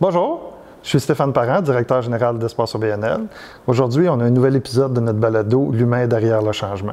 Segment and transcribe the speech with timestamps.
[0.00, 0.52] Bonjour,
[0.84, 3.22] je suis Stéphane Parent, directeur général d'Espace OBNL.
[3.66, 6.92] Aujourd'hui, on a un nouvel épisode de notre balado L'humain derrière le changement.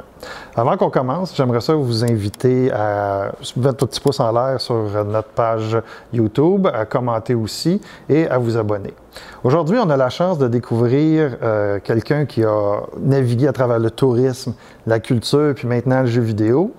[0.55, 5.05] Avant qu'on commence, j'aimerais ça vous inviter à mettre un petit pouce en l'air sur
[5.05, 5.77] notre page
[6.13, 8.95] YouTube, à commenter aussi et à vous abonner.
[9.43, 13.91] Aujourd'hui, on a la chance de découvrir euh, quelqu'un qui a navigué à travers le
[13.91, 14.55] tourisme,
[14.87, 16.73] la culture, puis maintenant le jeu vidéo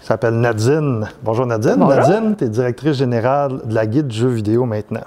[0.00, 1.08] s'appelle Nadine.
[1.24, 1.84] Bonjour Nadine.
[1.88, 5.02] Nadine, tu es directrice générale de la guide jeux vidéo maintenant.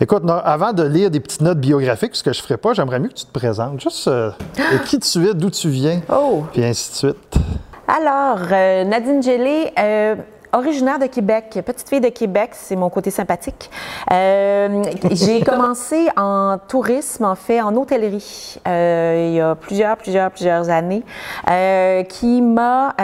[0.00, 3.00] Écoute, avant de lire des petites notes biographiques, ce que je ne ferai pas, j'aimerais
[3.00, 3.80] mieux que tu te présentes.
[3.80, 4.30] Juste euh,
[4.86, 6.44] qui tu es, d'où tu viens, oh.
[6.52, 7.34] puis ainsi de suite.
[7.88, 10.14] Alors, euh, Nadine Gélé, euh,
[10.52, 13.70] originaire de Québec, petite fille de Québec, c'est mon côté sympathique.
[14.12, 20.30] Euh, j'ai commencé en tourisme, en fait, en hôtellerie, euh, il y a plusieurs, plusieurs,
[20.30, 21.02] plusieurs années,
[21.50, 22.94] euh, qui m'a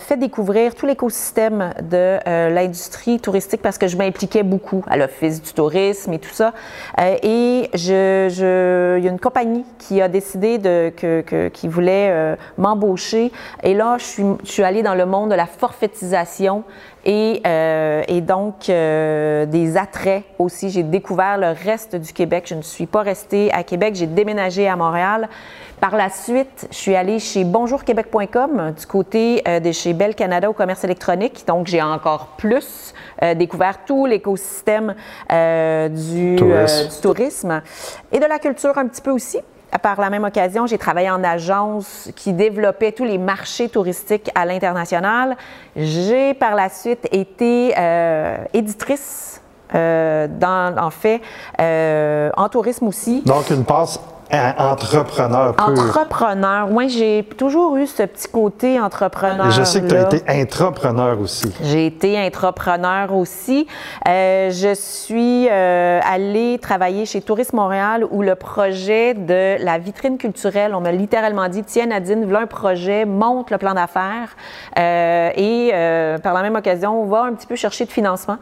[0.00, 2.18] fait découvrir tout l'écosystème de
[2.50, 6.52] l'industrie touristique parce que je m'impliquais beaucoup à l'Office du tourisme et tout ça.
[6.98, 11.68] Et je, je, il y a une compagnie qui a décidé de, que, que, qui
[11.68, 13.32] voulait m'embaucher.
[13.62, 16.64] Et là, je suis, je suis allée dans le monde de la forfaitisation
[17.04, 20.70] et, euh, et donc euh, des attraits aussi.
[20.70, 22.44] J'ai découvert le reste du Québec.
[22.48, 25.28] Je ne suis pas restée à Québec, j'ai déménagé à Montréal.
[25.80, 30.48] Par la suite, je suis allée chez bonjourquebec.com du côté euh, de chez Bell Canada
[30.48, 31.44] au commerce électronique.
[31.46, 34.94] Donc, j'ai encore plus euh, découvert tout l'écosystème
[35.30, 36.36] euh, du
[37.02, 37.60] tourisme
[38.12, 39.40] et de la culture un petit peu aussi.
[39.82, 44.46] Par la même occasion, j'ai travaillé en agence qui développait tous les marchés touristiques à
[44.46, 45.36] l'international.
[45.74, 49.42] J'ai par la suite été euh, éditrice,
[49.74, 51.20] euh, dans, en fait,
[51.60, 53.22] euh, en tourisme aussi.
[53.22, 53.98] Donc, une passe
[54.58, 55.68] entrepreneur pur.
[55.68, 56.68] Entrepreneur.
[56.68, 59.46] Moi, j'ai toujours eu ce petit côté entrepreneur.
[59.46, 61.52] Et je sais que tu as été intrapreneur aussi.
[61.62, 63.66] J'ai été intrapreneur aussi.
[64.08, 70.18] Euh, je suis euh, allée travailler chez Tourisme Montréal où le projet de la vitrine
[70.18, 74.36] culturelle, on m'a littéralement dit Tiens, Nadine, voilà un projet, monte le plan d'affaires.
[74.78, 75.70] Euh, et
[76.22, 78.38] par la même occasion, on va un petit peu chercher de financement.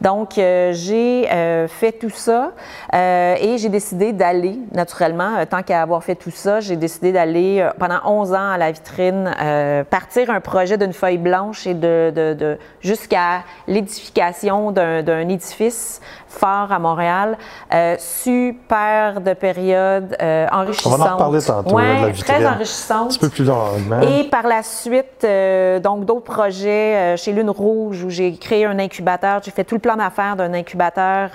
[0.00, 1.28] Donc, j'ai
[1.68, 2.52] fait tout ça
[2.92, 7.60] et j'ai décidé d'aller naturellement euh, tant qu'à avoir fait tout ça, j'ai décidé d'aller
[7.60, 11.74] euh, pendant 11 ans à la vitrine, euh, partir un projet d'une feuille blanche et
[11.74, 17.38] de, de, de jusqu'à l'édification d'un édifice fort à Montréal.
[17.72, 20.16] Euh, super de période
[20.52, 20.94] enrichissante.
[20.94, 22.34] On va en reparler tantôt, ouais, de la vitrine.
[22.36, 23.06] très enrichissante.
[23.06, 24.00] Un petit peu plus longuement.
[24.00, 25.26] Et par la suite,
[25.82, 29.40] donc d'autres projets chez Lune Rouge où j'ai créé un incubateur.
[29.42, 31.30] J'ai fait tout le plan d'affaires d'un incubateur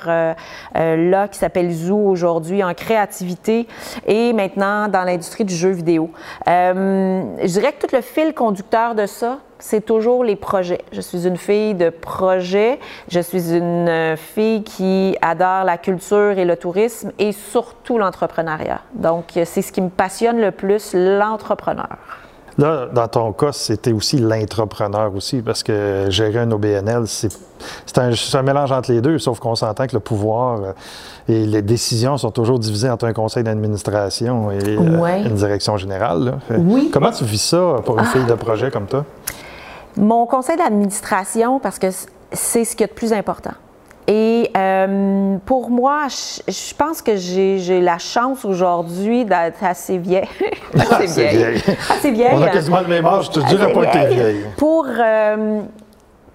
[0.75, 3.67] là qui s'appelle Zoo aujourd'hui en créativité
[4.05, 6.11] et maintenant dans l'industrie du jeu vidéo.
[6.47, 10.81] Euh, je dirais que tout le fil conducteur de ça, c'est toujours les projets.
[10.91, 12.79] Je suis une fille de projet.
[13.07, 18.81] Je suis une euh, fille qui adore la culture et le tourisme et surtout l'entrepreneuriat.
[18.93, 21.97] Donc, euh, c'est ce qui me passionne le plus, l'entrepreneur.
[22.57, 27.29] Là, dans ton cas, c'était aussi l'intrapreneur aussi, parce que gérer un OBNL, c'est
[27.85, 30.71] c'est un, un mélange entre les deux, sauf qu'on s'entend que le pouvoir euh,
[31.29, 35.21] et les décisions sont toujours divisées entre un conseil d'administration et euh, Ouais.
[35.21, 36.25] une direction générale.
[36.25, 36.57] là.
[36.57, 36.89] Oui.
[36.91, 39.05] Comment tu vis ça pour une fille de projet comme toi?
[39.95, 41.87] Mon conseil d'administration, parce que
[42.33, 43.51] c'est ce qu'il y a de plus important.
[44.07, 50.27] Et euh, pour moi, je, je pense que j'ai la chance aujourd'hui d'être assez vieille.
[50.77, 51.63] assez vieille.
[51.89, 52.33] Assez vieille.
[52.33, 54.15] On a quasiment le même âge, je te dirais pas que t'es vieille.
[54.15, 54.45] vieille.
[54.57, 55.61] Pour, euh,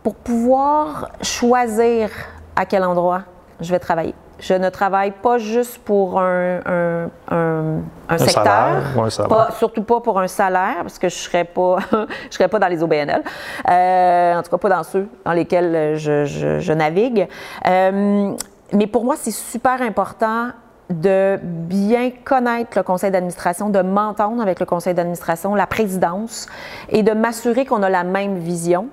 [0.03, 2.11] pour pouvoir choisir
[2.56, 3.23] à quel endroit
[3.61, 4.15] je vais travailler.
[4.41, 9.28] Je ne travaille pas juste pour un, un- un- un secteur, salaire ou un salaire.
[9.28, 11.78] pas- surtout pas pour un salaire, parce que je ne serais, pas-
[12.31, 13.22] je serais pas dans les OBNL,
[13.69, 17.26] Euh, en tout cas pas dans ceux dans lesquels je, je- je navigue.
[17.66, 18.32] Euh,
[18.72, 20.49] mais pour moi, c'est super important
[20.88, 26.47] de bien connaître le conseil d'administration, de m'entendre avec le conseil d'administration, la présidence,
[26.88, 28.87] et de m'assurer qu'on a la même vision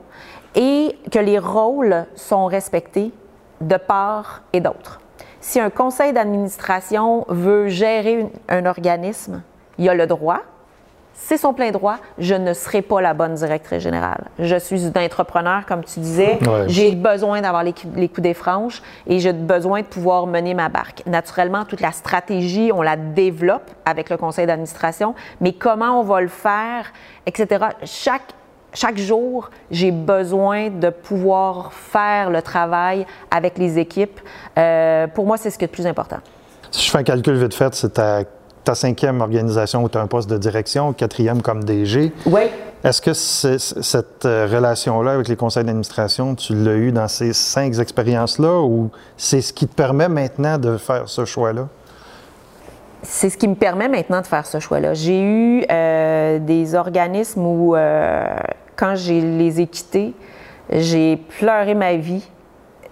[0.55, 3.13] et que les rôles sont respectés
[3.61, 4.99] de part et d'autre.
[5.47, 9.43] Si un conseil d'administration veut gérer une- un organisme,
[9.77, 10.39] il a le droit,
[11.13, 14.23] c'est son plein droit, je ne serai pas la bonne directrice générale.
[14.39, 16.39] Je suis une entrepreneur, comme tu disais.
[16.41, 16.65] Ouais.
[16.67, 21.03] J'ai besoin d'avoir les coups des franches et j'ai besoin de pouvoir mener ma barque.
[21.05, 26.21] Naturellement, toute la stratégie, on la développe avec le conseil d'administration, mais comment on va
[26.21, 26.91] le faire,
[27.27, 27.65] etc.
[27.83, 28.33] Chaque
[28.75, 34.19] chaque jour, j'ai besoin de pouvoir faire le travail avec les équipes.
[34.57, 36.17] Euh, pour moi, c'est ce qui est le plus important.
[36.71, 38.23] Si je fais un calcul vite fait, c'est ta,
[38.65, 42.11] ta cinquième organisation où tu as un poste de direction, quatrième comme DG.
[42.25, 42.41] Oui.
[42.83, 47.79] Est-ce que cette euh, relation-là avec les conseils d'administration, tu l'as eu dans ces cinq
[47.79, 51.67] expériences-là ou c'est ce qui te permet maintenant de faire ce choix-là?
[53.05, 54.93] c'est ce qui me permet maintenant de faire ce choix-là.
[54.93, 58.35] J'ai eu euh, des organismes où, euh,
[58.75, 60.13] quand je les ai quittés,
[60.71, 62.27] j'ai pleuré ma vie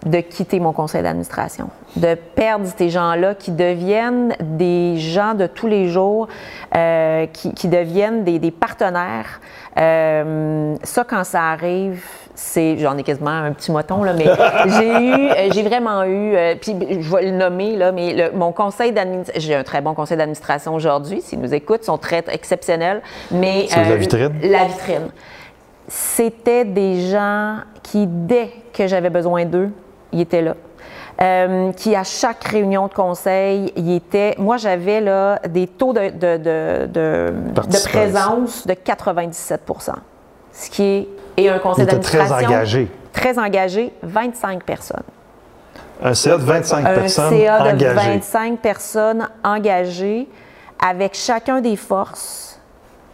[0.05, 5.67] de quitter mon conseil d'administration, de perdre ces gens-là qui deviennent des gens de tous
[5.67, 6.27] les jours,
[6.75, 9.39] euh, qui, deviennent des, partenaires.
[9.75, 12.03] ça, quand ça arrive,
[12.35, 14.25] c'est, j'en ai quasiment un petit moton, là, mais
[14.77, 18.51] j'ai eu, euh, j'ai vraiment eu, euh, puis je vais le nommer, là, mais mon
[18.51, 22.23] conseil d'administration, j'ai un très bon conseil d'administration aujourd'hui, s'ils nous écoutent, ils sont très
[22.31, 23.01] exceptionnels,
[23.31, 23.67] mais...
[23.75, 24.33] La euh, vitrine?
[24.41, 25.09] La vitrine.
[25.95, 29.69] C'était des gens qui, dès que j'avais besoin d'eux,
[30.11, 30.55] ils étaient là.
[31.73, 34.33] qui à chaque réunion de conseil, ils étaient.
[34.39, 39.93] Moi, j'avais là des taux de, de, de, de présence de 97%
[40.53, 42.35] ce qui est et un conseil d'administration.
[42.35, 42.87] Très engagé.
[43.11, 45.03] Très engagé, 25 personnes.
[46.01, 47.33] Un CA de 25 personnes.
[47.33, 50.27] Un CA de 25 personnes engagées
[50.79, 52.59] avec chacun des forces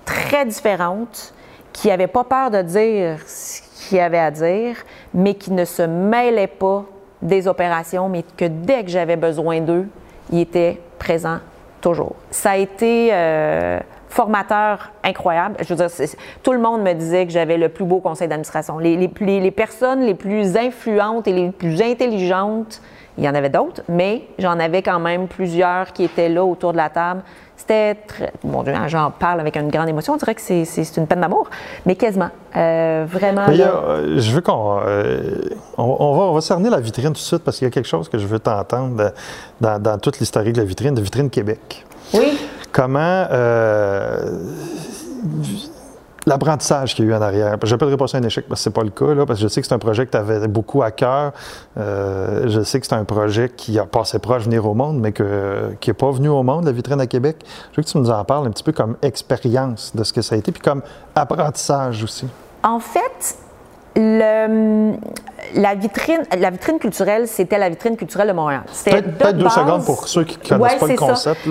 [0.06, 1.34] très différentes
[1.80, 4.76] qui n'avaient pas peur de dire ce qu'il avait à dire,
[5.14, 6.84] mais qui ne se mêlaient pas
[7.22, 9.88] des opérations, mais que dès que j'avais besoin d'eux,
[10.30, 11.40] ils étaient présents
[11.80, 12.16] toujours.
[12.32, 13.80] Ça a été euh,
[14.10, 15.56] formateur incroyable.
[15.62, 16.08] Je veux dire,
[16.44, 18.78] tout le monde me disait que j'avais le plus beau conseil d'administration.
[18.78, 22.82] Les, les, les, personnes les plus influentes et les plus intelligentes,
[23.20, 26.72] il y en avait d'autres, mais j'en avais quand même plusieurs qui étaient là autour
[26.72, 27.22] de la table.
[27.58, 28.32] C'était très.
[28.46, 30.14] Mon Dieu, hein, j'en parle avec une grande émotion.
[30.14, 31.50] On dirait que c'est une peine d'amour,
[31.86, 32.30] mais quasiment.
[32.56, 33.46] Euh, vraiment.
[33.50, 34.80] Euh, je veux qu'on.
[34.86, 35.42] Euh,
[35.78, 37.90] on, va, on va cerner la vitrine tout de suite parce qu'il y a quelque
[37.90, 39.12] chose que je veux t'entendre
[39.60, 41.86] dans, dans toute l'historique de la vitrine, de Vitrine Québec.
[42.14, 42.40] Oui.
[42.72, 43.26] Comment
[46.30, 47.58] l'apprentissage qu'il y a eu en arrière.
[47.64, 49.44] Je n'appellerai pas ça un échec parce que ce n'est pas le cas, parce que
[49.44, 51.34] je sais que c'est un projet que tu avais beaucoup à cœur.
[51.78, 55.00] Euh, je sais que c'est un projet qui a passé proche de venir au monde,
[55.00, 57.38] mais qui n'est pas venu au monde, la vitrine à Québec.
[57.72, 60.22] Je veux que tu nous en parles un petit peu comme expérience de ce que
[60.22, 60.82] ça a été, puis comme
[61.16, 62.28] apprentissage aussi.
[62.64, 63.38] En fait,
[64.00, 64.94] le,
[65.56, 68.62] la, vitrine, la vitrine culturelle, c'était la vitrine culturelle de Montréal.
[68.86, 71.42] Peut-être deux secondes pour ceux qui ne connaissent pas le concept.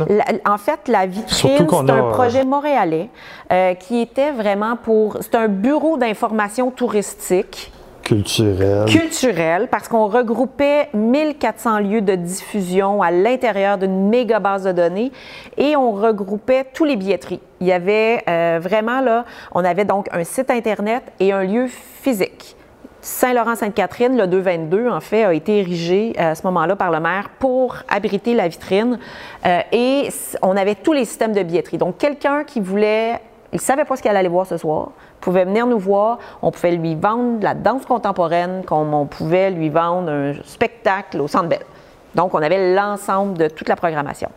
[0.47, 3.11] en fait, la vitrine, c'est un projet montréalais
[3.53, 5.19] euh, qui était vraiment pour...
[5.21, 7.73] C'est un bureau d'information touristique
[8.09, 8.87] Culturel.
[8.87, 15.13] Culturel, parce qu'on regroupait 1400 lieux de diffusion à l'intérieur d'une méga base de données
[15.59, 17.41] et on regroupait tous les billetteries.
[17.61, 21.67] Il y avait euh, vraiment là, on avait donc un site Internet et un lieu
[21.67, 22.57] physique.
[23.03, 27.29] Saint-Laurent-Sainte-Catherine, le 222, en fait, a été érigé euh, à ce moment-là par le maire
[27.39, 28.99] pour abriter la vitrine.
[29.45, 30.09] Euh, et
[30.41, 31.77] on avait tous les systèmes de billetterie.
[31.77, 33.21] Donc, quelqu'un qui voulait,
[33.53, 34.91] il savait pas ce qu'il allait voir ce soir,
[35.21, 39.51] pouvait venir nous voir, on pouvait lui vendre de la danse contemporaine, comme on pouvait
[39.51, 41.65] lui vendre un spectacle au Centre Bell.
[42.15, 44.29] Donc, on avait l'ensemble de toute la programmation.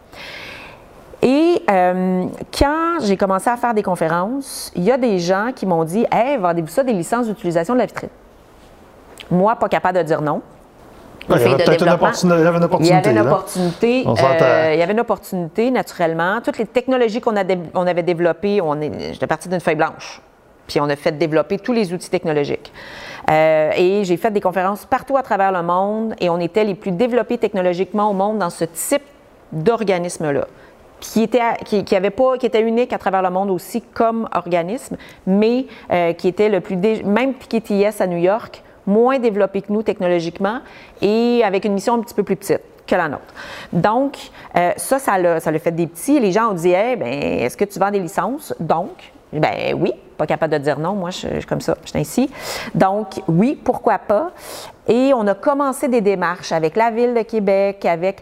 [1.21, 2.25] Et euh,
[2.57, 6.05] quand j'ai commencé à faire des conférences, il y a des gens qui m'ont dit
[6.11, 8.09] Hey, vendez-vous ça des licences d'utilisation de la vitrine
[9.29, 10.41] Moi, pas capable de dire non.
[11.29, 12.35] Il, y avait une opportunité.
[12.81, 14.05] Il y avait une opportunité.
[14.07, 16.41] Euh, il y avait une opportunité, naturellement.
[16.41, 20.21] Toutes les technologies qu'on avait développées, on j'étais partie d'une feuille blanche.
[20.67, 22.71] Puis on a fait développer tous les outils technologiques.
[23.29, 26.75] Euh, et j'ai fait des conférences partout à travers le monde et on était les
[26.75, 29.03] plus développés technologiquement au monde dans ce type
[29.51, 30.47] d'organisme-là.
[30.99, 34.97] Qui était, qui, avait pas, qui était unique à travers le monde aussi comme organisme,
[35.25, 36.77] mais euh, qui était le plus.
[36.77, 40.59] Même PKTS à New York, moins développé que nous technologiquement
[41.01, 43.33] et avec une mission un petit peu plus petite que la nôtre.
[43.71, 44.17] Donc,
[44.55, 46.19] euh, ça, ça l'a, fait des petits.
[46.19, 48.53] Les gens ont dit, hey, ben, est-ce que tu vends des licences?
[48.59, 51.99] Donc, ben oui, pas capable de dire non, moi je, suis comme ça, je suis
[51.99, 52.29] ainsi.
[52.75, 54.31] Donc oui, pourquoi pas?
[54.87, 58.21] Et on a commencé des démarches avec la ville de Québec, avec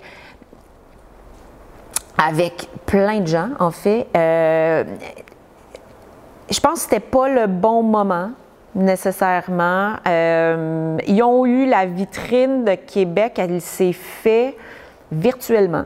[2.18, 4.08] avec plein de gens en fait.
[4.16, 4.84] Euh,
[6.50, 8.32] je pense que c'était pas le bon moment
[8.76, 9.94] nécessairement.
[10.08, 14.56] Euh, ils ont eu la vitrine de Québec, elle s'est faite
[15.12, 15.86] virtuellement.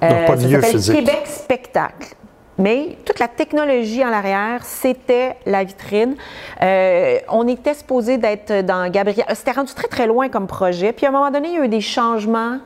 [0.00, 0.94] Donc, pas de euh, lieu physique.
[0.94, 2.14] Québec Spectacle.
[2.58, 6.16] Mais toute la technologie en arrière, c'était la vitrine.
[6.60, 9.26] Euh, on était supposé d'être dans Gabriel.
[9.34, 10.92] C'était rendu très, très loin comme projet.
[10.92, 12.58] Puis à un moment donné, il y a eu des changements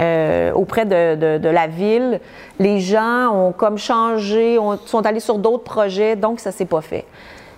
[0.00, 2.18] euh, auprès de, la ville.
[2.58, 6.80] Les gens ont comme changé, sont allés sur d'autres projets, donc ça ne s'est pas
[6.80, 7.04] fait.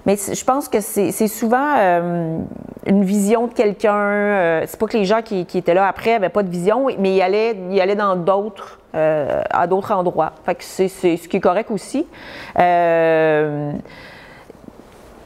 [0.06, 2.38] Mais je pense que c'est souvent euh,
[2.86, 3.96] une vision de quelqu'un.
[3.96, 7.16] Euh, c'est pas que les gens qui, étaient là après n'avaient pas de vision, mais
[7.16, 10.32] ils allaient, ils allaient dans d'autres, euh, à d'autres endroits.
[10.44, 12.06] Fait que c'est ce qui est correct aussi.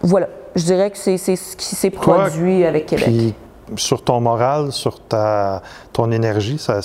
[0.02, 3.06] voilà, je dirais que c'est ce qui s'est produit avec Québec.
[3.06, 3.34] Puis,
[3.76, 5.60] sur ton moral, sur ta,
[5.92, 6.80] ton énergie, ça,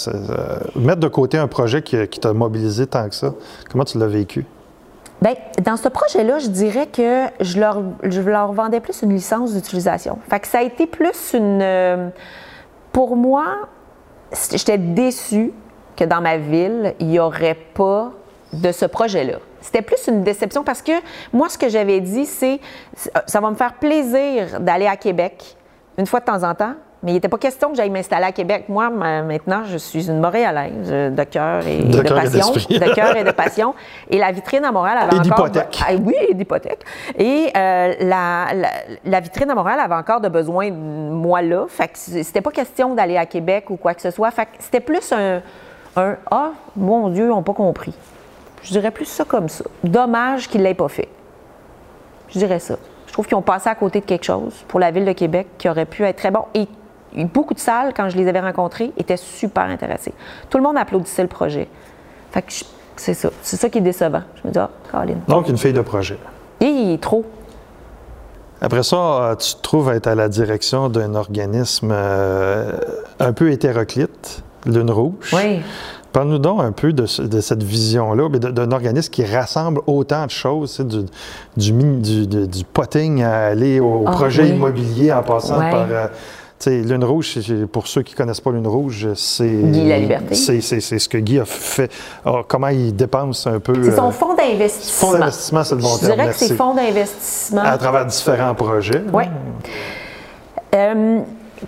[0.76, 3.36] mettre de côté un projet qui, qui t'a mobilisé tant que ça,
[3.70, 4.46] comment tu l'as vécu?
[5.22, 9.54] Bien, dans ce projet-là, je dirais que je leur, je leur vendais plus une licence
[9.54, 10.20] d'utilisation.
[10.30, 11.62] Fait que ça a été plus une.
[11.62, 12.10] Euh,
[12.92, 13.46] pour moi,
[14.52, 15.54] j'étais déçue
[15.96, 18.12] que dans ma ville, il n'y aurait pas
[18.52, 19.38] de ce projet-là.
[19.62, 20.92] C'était plus une déception parce que
[21.32, 22.60] moi, ce que j'avais dit, c'est
[23.26, 25.56] ça va me faire plaisir d'aller à Québec
[25.98, 26.74] une fois de temps en temps,
[27.04, 28.66] mais il n'était pas question que j'aille m'installer à Québec.
[28.70, 32.54] Moi, maintenant, je suis une Montréalaise euh, de cœur et de, passion.
[32.54, 33.76] de cœur et de passion.
[34.10, 35.50] Et la vitrine à Montréal avait et encore...
[35.50, 35.84] d'hypothèque.
[35.86, 36.86] Ah, oui, et d'hypothèque.
[37.20, 38.48] Et euh, la,
[39.04, 41.66] la, vitrine à Montréal avait encore de besoin de moi là.
[41.68, 44.32] Fait que c'était pas question d'aller à Québec ou quoi que ce soit.
[44.32, 45.42] Fait que c'était plus un,
[45.98, 47.94] un «Ah, mon Dieu, ils n'ont pas compris».
[48.64, 49.66] Je dirais plus ça comme ça.
[49.84, 51.10] Dommage qu'ils ne l'aient pas fait.
[52.30, 52.78] Je dirais ça.
[53.08, 55.48] Je trouve qu'ils ont passé à côté de quelque chose pour la ville de Québec
[55.58, 56.46] qui aurait pu être très bon.
[56.54, 56.68] Et
[57.34, 60.14] beaucoup de salles, quand je les avais rencontrées, étaient super intéressées.
[60.50, 61.68] Tout le monde applaudissait le projet.
[62.32, 62.52] Fait que
[62.96, 63.30] c'est ça.
[63.42, 64.24] C'est ça qui est décevant.
[64.42, 65.20] Je me dis, ah, Caroline.
[65.28, 66.18] Donc, une fille de projet.
[66.62, 67.26] Et trop.
[68.62, 72.72] Après ça, euh, tu te trouves être à la direction d'un organisme euh,
[73.20, 75.34] un peu hétéroclite, Lune Rouge.
[75.34, 75.62] Oui.
[76.14, 81.74] Parle-nous donc un peu de, cette vision-là, d'un organisme qui rassemble autant de choses, du,
[81.74, 85.88] du, du, potting à aller au ah, projet immobilier en passant par.
[85.90, 86.08] Euh,
[86.70, 87.40] Lune Rouge,
[87.72, 89.48] pour ceux qui ne connaissent pas Lune Rouge, c'est.
[89.48, 90.36] Guy La Liberté.
[90.36, 91.92] C'est ce que Guy a fait.
[92.48, 93.74] comment il dépense un peu.
[93.84, 95.10] C'est son euh, fonds d'investissement.
[95.10, 97.62] Fonds d'investissement, c'est le bon Je dirais que c'est fonds d'investissement.
[97.62, 99.04] À travers différents projets.
[99.12, 99.24] Oui.
[100.76, 101.20] Euh,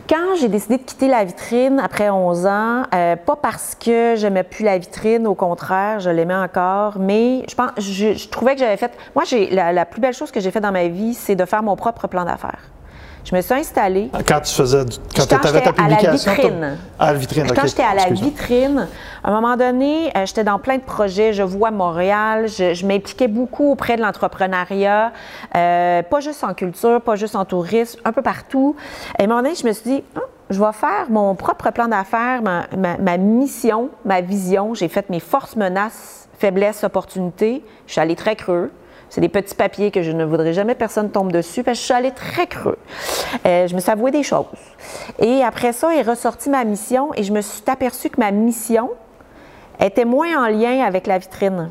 [0.09, 4.43] quand j'ai décidé de quitter la vitrine après 11 ans, euh, pas parce que j'aimais
[4.43, 8.77] plus la vitrine, au contraire, je l'aimais encore, mais je pense, je, trouvais que j'avais
[8.77, 8.91] fait.
[9.15, 11.45] Moi, j'ai la, la, plus belle chose que j'ai faite dans ma vie, c'est de
[11.45, 12.74] faire mon propre plan d'affaires.
[13.25, 14.11] Je me suis installée.
[14.27, 16.31] Quand tu faisais, quand tu avais ta publication.
[16.31, 16.77] À la vitrine.
[16.99, 18.87] À la vitrine, Quand j'étais à la vitrine,
[19.23, 21.33] à un moment donné, euh, j'étais dans plein de projets.
[21.33, 22.47] Je vois Montréal.
[22.47, 25.11] Je, m'impliquais beaucoup auprès de l'entrepreneuriat,
[25.55, 28.75] euh, pas juste en culture, pas juste en tourisme, un peu partout.
[29.17, 30.19] Et à un moment donné, je me suis dit, ah,
[30.51, 34.75] je vais faire mon propre plan d'affaires, ma, ma, mission, ma vision.
[34.75, 37.63] J'ai fait mes forces, menaces, faiblesses, opportunités.
[37.87, 38.69] Je suis allée très creux.
[39.15, 41.85] C'est des petits papiers que je ne voudrais jamais personne tombe dessus parce que je
[41.85, 42.77] suis allée très creux.
[43.45, 44.43] Euh, je me suis avoué des choses.
[45.19, 48.89] Et après ça est ressorti ma mission et je me suis aperçue que ma mission
[49.79, 51.69] était moins en lien avec la vitrine.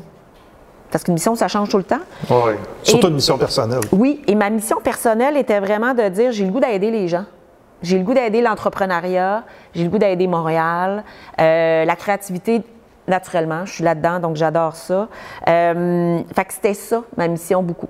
[0.89, 1.99] Parce qu'une mission, ça change tout le temps.
[2.31, 3.81] Oui, surtout une mission personnelle.
[3.91, 7.25] Oui, et ma mission personnelle était vraiment de dire j'ai le goût d'aider les gens.
[7.83, 9.43] J'ai le goût d'aider l'entrepreneuriat,
[9.75, 11.03] j'ai le goût d'aider Montréal,
[11.39, 12.63] euh, la créativité
[13.07, 13.65] naturellement.
[13.65, 15.07] Je suis là-dedans, donc j'adore ça.
[15.47, 17.89] Euh, fait que c'était ça, ma mission, beaucoup.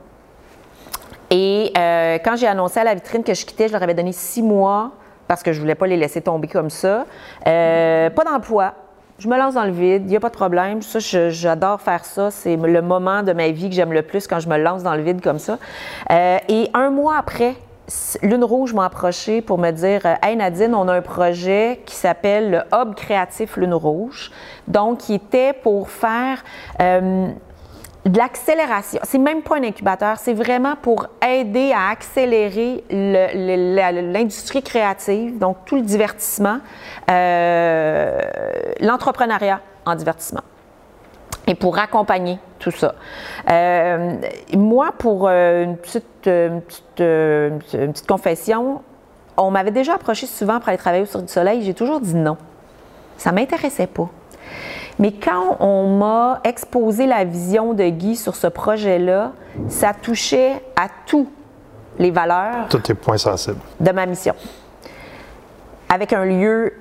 [1.29, 4.11] Et euh, quand j'ai annoncé à la vitrine que je quittais, je leur avais donné
[4.11, 4.91] six mois
[5.27, 7.05] parce que je voulais pas les laisser tomber comme ça.
[7.47, 8.75] Euh, pas d'emploi.
[9.17, 10.81] Je me lance dans le vide, il n'y a pas de problème.
[10.81, 12.29] Ça, j'adore faire ça.
[12.31, 14.93] C'est le moment de ma vie que j'aime le plus quand je me lance dans
[14.93, 15.57] le vide comme ça.
[16.11, 17.55] et un mois après,
[18.21, 22.49] Lune Rouge m'a approché pour me dire Hey Nadine, on a un projet qui s'appelle
[22.51, 24.31] le Hub créatif Lune Rouge.
[24.67, 26.43] Donc, qui était pour faire
[26.81, 27.27] euh,
[28.05, 28.99] de l'accélération.
[29.03, 35.75] C'est même pas un incubateur, c'est vraiment pour aider à accélérer l'industrie créative, donc tout
[35.75, 36.59] le divertissement,
[37.09, 38.19] euh,
[38.79, 40.41] l'entrepreneuriat en divertissement
[41.47, 42.95] et pour accompagner tout ça.
[43.49, 44.15] Euh,
[44.55, 46.59] moi, pour euh, une, petite, euh,
[47.73, 48.81] une, petite, confession,
[49.37, 51.61] on m'avait déjà approché souvent pour aller travailler sur du soleil.
[51.63, 52.37] J'ai toujours dit non.
[53.17, 54.09] Ça ne m'intéressait pas.
[54.97, 59.33] Mais quand on m'a exposé la vision de Guy sur ce projet-là,
[59.67, 61.29] ça touchait à tous
[61.99, 62.67] les valeurs.
[62.69, 63.59] Tous les points sensibles.
[63.79, 64.33] De ma mission.
[65.89, 66.73] Avec un lieu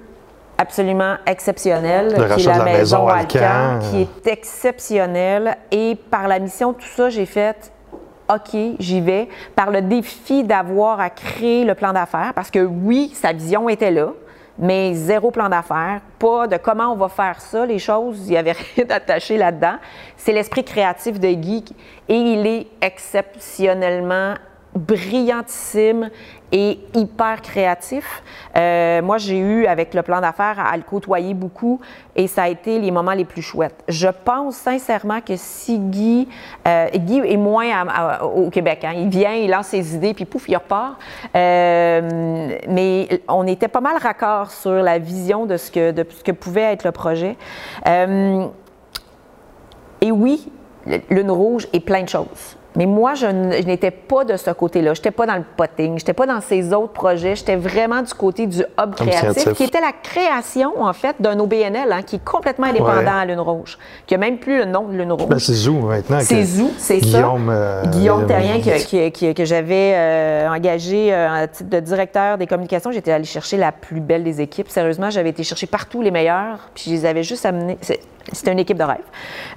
[0.64, 5.56] absolument exceptionnel, qui est la, maison, Alcan, qui est exceptionnelle.
[5.70, 7.70] Et par la mission, tout ça, j'ai fait
[8.28, 9.28] OK, j'y vais.
[9.54, 13.90] Par le défi d'avoir à créer le plan d'affaires, parce que oui, sa vision était
[13.90, 14.12] là,
[14.58, 18.36] mais zéro plan d'affaires, pas de comment on va faire ça, les choses, il n'y
[18.36, 19.76] avait rien d'attaché là-dedans.
[20.16, 21.64] C'est l'esprit créatif de Guy
[22.08, 24.34] et il est exceptionnellement
[24.74, 26.10] brillantissime
[26.52, 28.22] et hyper créatif.
[28.56, 31.80] Euh, moi, j'ai eu, avec le plan d'affaires, à, le côtoyer beaucoup
[32.14, 33.82] et ça a été les moments les plus chouettes.
[33.88, 36.28] Je pense sincèrement que si Guy,
[36.66, 40.48] euh, Guy est moins au Québec, hein, il vient, il lance ses idées, puis pouf,
[40.48, 40.96] il repart.
[41.34, 46.22] Euh, mais on était pas mal raccord sur la vision de ce que, de ce
[46.22, 47.36] que pouvait être le projet.
[50.00, 50.52] et oui,
[51.10, 54.94] Lune Rouge est plein de choses Mais moi, je, n'étais pas de ce côté-là.
[54.94, 57.36] Je n'étais pas dans le potting, je n'étais pas dans ces autres projets.
[57.36, 61.92] J'étais vraiment du côté du hub créatif, qui était la création, en fait, d'un OBNL
[61.92, 64.96] hein, qui est complètement indépendant à Lune Rouge, qui n'a même plus le nom de
[64.96, 65.28] Lune Rouge.
[65.28, 66.18] Ben, c'est Zou maintenant.
[66.20, 67.18] C'est Zou, c'est ça.
[67.18, 72.90] Guillaume, euh, Guillaume Terrien, que j'avais euh, engagé euh, à titre de directeur des communications.
[72.90, 74.68] J'étais allée chercher la plus belle des équipes.
[74.68, 77.78] Sérieusement, j'avais été chercher partout les meilleurs, puis je les avais juste amenés.
[78.32, 79.04] C'était une équipe de rêve.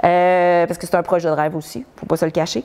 [0.03, 2.63] Euh, parce que c'est un projet de rêve aussi, faut pas se le cacher.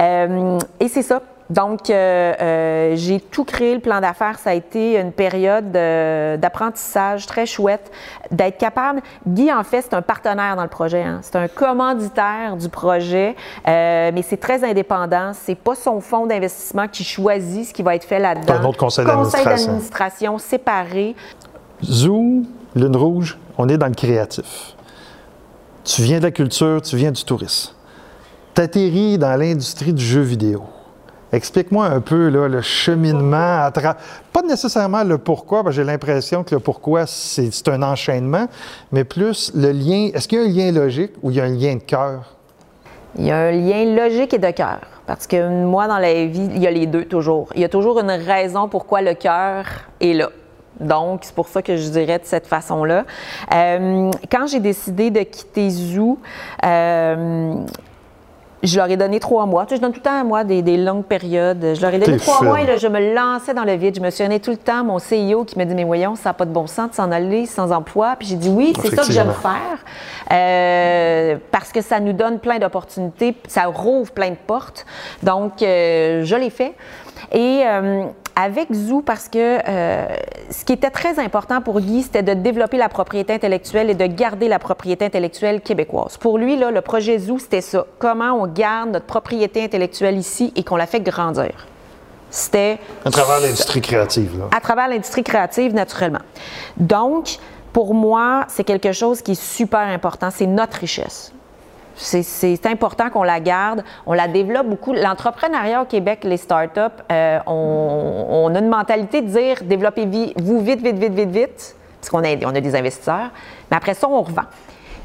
[0.00, 1.20] Euh, et c'est ça.
[1.50, 4.38] Donc, euh, j'ai tout créé, le plan d'affaires.
[4.38, 7.92] Ça a été une période d'apprentissage très chouette,
[8.30, 9.02] d'être capable.
[9.26, 11.02] Guy, en fait, c'est un partenaire dans le projet.
[11.02, 11.18] Hein.
[11.20, 15.32] C'est un commanditaire du projet, mais c'est très indépendant.
[15.34, 18.54] C'est pas son fonds d'investissement qui choisit ce qui va être fait là-dedans.
[18.54, 19.50] Un autre conseil d'administration.
[19.50, 21.14] Conseil d'administration séparé.
[21.84, 24.73] Zou, Lune Rouge, on est dans le créatif.
[25.94, 27.72] Tu viens de la culture, tu viens du tourisme.
[28.52, 30.64] Tu atterris dans l'industrie du jeu vidéo.
[31.30, 36.52] Explique-moi un peu le cheminement, à pas nécessairement le pourquoi, parce que j'ai l'impression que
[36.52, 38.48] le pourquoi, c'est un enchaînement,
[38.90, 40.10] mais plus le lien.
[40.12, 42.34] Est-ce qu'il y a un lien logique ou il y a un lien de cœur?
[43.16, 44.80] Il y a un lien logique et de cœur.
[45.06, 47.50] Parce que moi, dans la vie, il y a les deux toujours.
[47.54, 49.64] Il y a toujours une raison pourquoi le cœur
[50.00, 50.28] est là.
[50.80, 53.04] Donc, c'est pour ça que je dirais de cette façon-là.
[53.54, 56.18] Euh, quand j'ai décidé de quitter Zoo,
[56.64, 57.54] euh,
[58.62, 59.66] je leur ai donné trois mois.
[59.66, 61.74] Tu sais, je donne tout le temps à moi des, longues périodes.
[61.74, 63.96] Je leur ai donné trois mois et là, je me lançais dans le vide.
[63.96, 66.34] Je me souvenais tout le temps mon CIO qui me dit Mais voyons, ça n'a
[66.34, 68.16] pas de bon sens de s'en aller sans emploi.
[68.18, 69.78] Puis j'ai dit Oui, c'est ça que j'aime faire.
[70.32, 74.86] Euh, parce que ça nous donne plein d'opportunités, ça rouvre plein de portes.
[75.22, 76.74] Donc, je l'ai fait.
[77.32, 77.64] Et
[78.36, 80.06] avec Zoo parce que euh,
[80.50, 84.06] ce qui était très important pour Guy, c'était de développer la propriété intellectuelle et de
[84.06, 86.16] garder la propriété intellectuelle québécoise.
[86.16, 87.86] Pour lui, là, le projet Zoo, c'était ça.
[87.98, 91.66] Comment on garde notre propriété intellectuelle ici et qu'on la fait grandir?
[92.30, 92.78] C'était...
[93.04, 94.38] À travers l'industrie créative.
[94.38, 94.44] Là.
[94.56, 96.22] À travers l'industrie créative, naturellement.
[96.76, 97.36] Donc,
[97.72, 100.30] pour moi, c'est quelque chose qui est super important.
[100.30, 101.32] C'est notre richesse.
[101.96, 104.92] C'est important qu'on la garde, on la développe beaucoup.
[104.92, 110.98] L'entrepreneuriat au Québec, les startups, euh, on, a une mentalité de dire développez-vous vite, vite,
[110.98, 113.30] vite, vite, vite, parce qu'on a, on a des investisseurs,
[113.70, 114.44] mais après ça, on revend.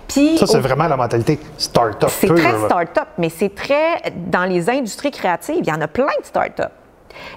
[0.07, 2.09] Puis, ça, c'est vraiment la mentalité start-up.
[2.11, 4.11] C'est très start-up, mais c'est très.
[4.15, 6.71] Dans les industries créatives, il y en a plein de start-up.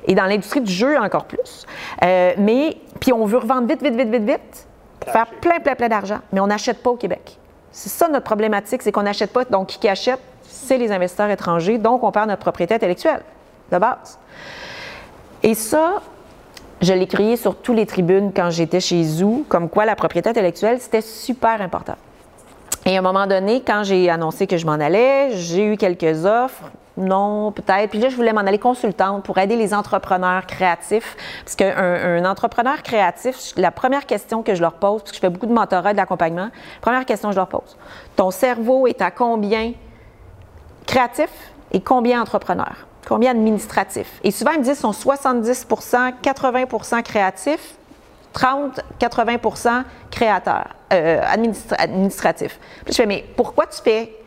[0.06, 1.66] Et dans l'industrie du jeu, encore plus.
[2.02, 4.66] Euh, mais, puis on veut revendre vite, vite, vite, vite, vite,
[5.06, 7.38] faire plein, plein, plein d'argent, mais on n'achète pas au Québec.
[7.72, 9.44] C'est ça notre problématique, c'est qu'on n'achète pas.
[9.44, 11.78] Donc, qui achète, c'est les investisseurs étrangers.
[11.78, 13.22] Donc, on perd notre propriété intellectuelle,
[13.72, 14.18] de base.
[15.42, 16.02] Et ça,
[16.82, 20.30] je l'ai crié sur toutes les tribunes quand j'étais chez Zoo, comme quoi la propriété
[20.30, 21.96] intellectuelle, c'était super important.
[22.84, 26.26] Et à un moment donné, quand j'ai annoncé que je m'en allais, j'ai eu quelques
[26.26, 27.90] offres non, peut-être.
[27.90, 31.16] Puis là, je voulais m'en aller consultante pour aider les entrepreneurs créatifs.
[31.44, 35.20] Parce qu'un un entrepreneur créatif, la première question que je leur pose, parce que je
[35.20, 36.48] fais beaucoup de mentorat et d'accompagnement,
[36.80, 37.76] première question que je leur pose,
[38.16, 39.72] ton cerveau est à combien
[40.86, 41.30] créatif
[41.72, 42.86] et combien entrepreneur?
[43.08, 44.20] Combien administratif?
[44.22, 47.74] Et souvent, ils me disent sont 70% 80% créatifs,
[48.32, 51.20] 30, 80% créateurs, euh,
[51.78, 52.58] administratifs.
[52.86, 54.21] Je fais, mais pourquoi tu fais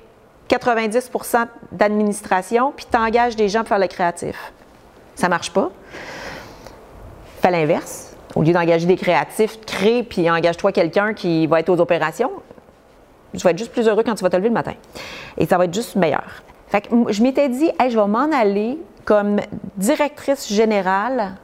[0.49, 4.53] 90% d'administration, puis tu engages des gens pour faire le créatif.
[5.15, 5.71] Ça marche pas.
[7.41, 8.15] Fais l'inverse.
[8.35, 12.31] Au lieu d'engager des créatifs, crée, puis engage-toi quelqu'un qui va être aux opérations.
[13.33, 14.73] Tu vas être juste plus heureux quand tu vas te lever le matin.
[15.37, 16.43] Et ça va être juste meilleur.
[17.09, 19.39] Je m'étais dit, je vais m'en aller comme
[19.77, 21.35] directrice générale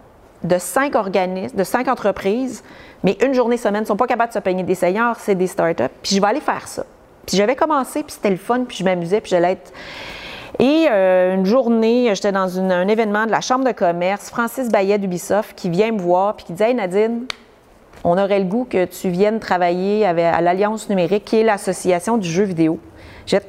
[0.44, 2.64] de cinq organismes, de cinq entreprises,
[3.04, 5.48] mais une journée semaine, ne sont pas capables de se payer des seniors, c'est des
[5.48, 6.84] startups, puis je vais aller faire ça.
[7.26, 9.72] Puis j'avais commencé, puis c'était le fun, puis je m'amusais, puis j'allais être.
[10.60, 14.98] Et euh, une journée, j'étais dans un événement de la Chambre de commerce, Francis Bayet
[14.98, 17.26] d'Ubisoft, qui vient me voir, puis qui dit Hey Nadine,
[18.04, 22.28] on aurait le goût que tu viennes travailler à l'Alliance numérique, qui est l'association du
[22.28, 22.80] jeu vidéo.
[23.26, 23.40] J'ai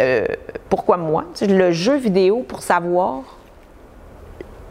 [0.00, 0.26] euh,
[0.68, 1.24] pourquoi moi?
[1.40, 3.37] Le jeu vidéo, pour savoir,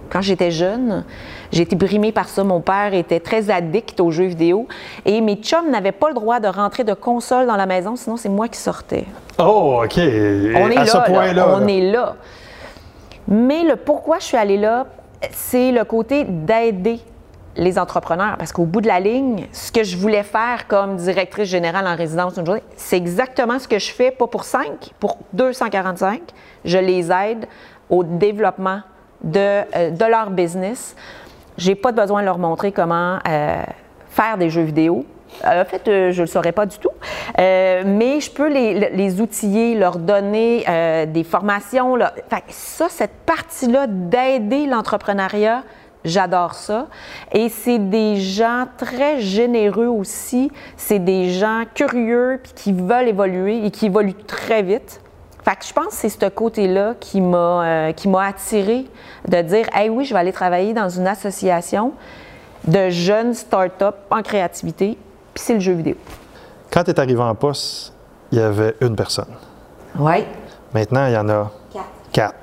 [0.10, 1.04] quand j'étais jeune,
[1.52, 2.44] j'ai été brimée par ça.
[2.44, 4.68] Mon père était très addict aux jeux vidéo
[5.06, 8.18] et mes chums n'avaient pas le droit de rentrer de console dans la maison, sinon
[8.18, 9.06] c'est moi qui sortais.
[9.40, 9.98] Oh, OK.
[9.98, 11.48] On est à là, ce point-là.
[11.56, 12.16] On est là.
[13.28, 14.88] Mais le pourquoi je suis allée là,
[15.32, 17.00] c'est le côté d'aider
[17.58, 18.38] les entrepreneurs.
[18.38, 21.96] Parce qu'au bout de la ligne, ce que je voulais faire comme directrice générale en
[21.96, 26.22] résidence une journée, c'est exactement ce que je fais, pas pour 5, pour 245.
[26.64, 27.48] Je les aide
[27.90, 28.82] au développement
[29.24, 30.96] de, euh, de leur business.
[31.58, 33.64] J'ai pas besoin de leur montrer comment euh,
[34.10, 35.06] faire des jeux vidéo.
[35.44, 36.90] En fait, je ne le saurais pas du tout.
[37.38, 40.64] mais je peux les, les outiller, leur donner
[41.08, 41.96] des formations.
[42.30, 45.64] Fait ça, cette partie-là d'aider l'entrepreneuriat,
[46.08, 46.88] J'adore ça.
[47.34, 50.50] Et c'est des gens très généreux aussi.
[50.78, 55.02] C'est des gens curieux puis qui veulent évoluer et qui évoluent très vite.
[55.48, 58.86] Fait que je pense que c'est ce côté-là qui m'a euh, qui m'a attiré
[59.26, 61.94] de dire Hey oui, je vais aller travailler dans une association
[62.68, 64.98] de jeunes start-up en créativité,
[65.34, 65.96] puis c'est le jeu vidéo.
[66.70, 67.94] Quand tu es arrivé en poste,
[68.34, 69.34] il y avait une personne.
[69.98, 70.26] Oui.
[70.74, 71.86] Maintenant, il y en a quatre.
[72.12, 72.36] quatre.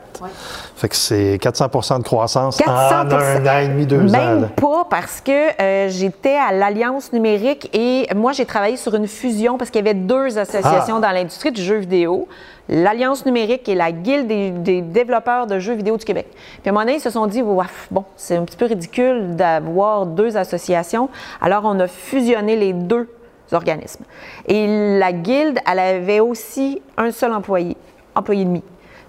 [0.85, 4.41] Fait que c'est 400% de croissance 400 en un an et demi, deux Même ans.
[4.41, 9.09] Même pas parce que euh, j'étais à l'Alliance numérique et moi, j'ai travaillé sur une
[9.09, 11.01] fusion parce qu'il y avait deux associations ah.
[11.01, 12.29] dans l'industrie du jeu vidéo.
[12.69, 16.27] L'Alliance numérique et la Guilde des, développeurs de jeux vidéo du Québec.
[16.31, 19.37] Puis à un moment donné, ils se sont dit, bon, c'est un petit peu ridicule
[19.37, 21.09] d'avoir deux associations.
[21.41, 23.09] Alors, on a fusionné les deux
[23.53, 24.05] organismes.
[24.47, 27.75] Et la Guilde, elle avait aussi un seul employé,
[28.15, 28.63] employé demi.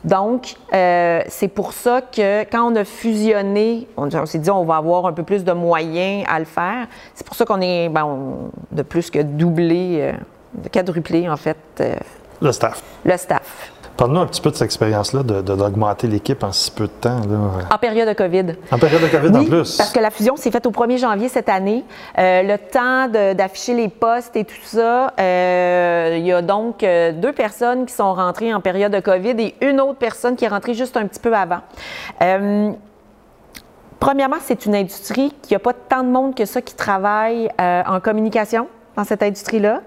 [0.05, 4.77] Donc, euh, c'est pour ça que quand on a fusionné, on, s'est dit on va
[4.77, 6.87] avoir un peu plus de moyens à le faire.
[7.15, 10.13] C'est pour ça qu'on est ben, de plus que doublé, euh,
[10.53, 11.57] de quadruplé en fait.
[11.79, 11.95] Euh,
[12.39, 12.83] le staff.
[13.03, 13.71] Le staff.
[13.97, 17.21] Parle-nous un petit peu de cette expérience-là, d'augmenter l'équipe en si peu de temps.
[17.71, 18.55] En période de COVID.
[18.71, 19.77] En période de COVID en plus.
[19.77, 21.85] Parce que la fusion s'est faite au 1er janvier cette année.
[22.17, 27.13] Euh, le temps d'afficher les postes et tout ça, euh, il y a donc euh,
[27.13, 30.49] deux personnes qui sont rentrées en période de COVID et une autre personne qui est
[30.49, 31.61] rentrée juste un petit peu avant.
[33.99, 37.99] Premièrement, c'est une industrie qui n'a pas tant de monde que ça qui travaille en
[38.01, 39.81] communication dans cette industrie-là.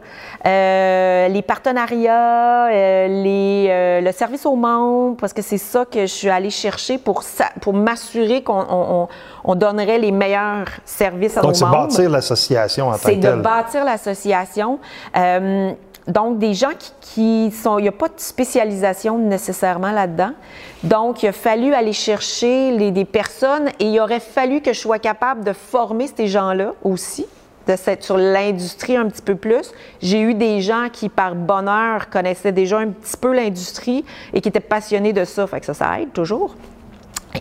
[0.46, 6.00] Euh, les partenariats, euh, les, euh, le service aux membres, parce que c'est ça que
[6.00, 7.22] je suis allée chercher pour,
[7.60, 9.08] pour m'assurer qu'on
[9.44, 11.58] on, donnerait les meilleurs services à nos membres.
[11.58, 14.78] Donc, c'est bâtir l'association en tant que C'est de bâtir l'association.
[16.06, 17.78] donc, des gens qui, qui sont...
[17.78, 20.32] Il n'y a pas de spécialisation nécessairement là-dedans.
[20.84, 24.78] Donc, il a fallu aller chercher les, des personnes et il aurait fallu que je
[24.78, 27.26] sois capable de former ces gens-là aussi
[27.76, 29.72] sur l'industrie un petit peu plus.
[30.00, 34.48] J'ai eu des gens qui, par bonheur, connaissaient déjà un petit peu l'industrie et qui
[34.48, 35.46] étaient passionnés de ça.
[35.46, 36.54] Fait que ça, ça aide toujours.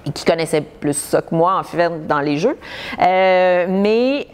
[0.06, 2.58] Et qui connaissaient plus ça que moi, en fait, dans les jeux.
[3.02, 4.28] Euh, mais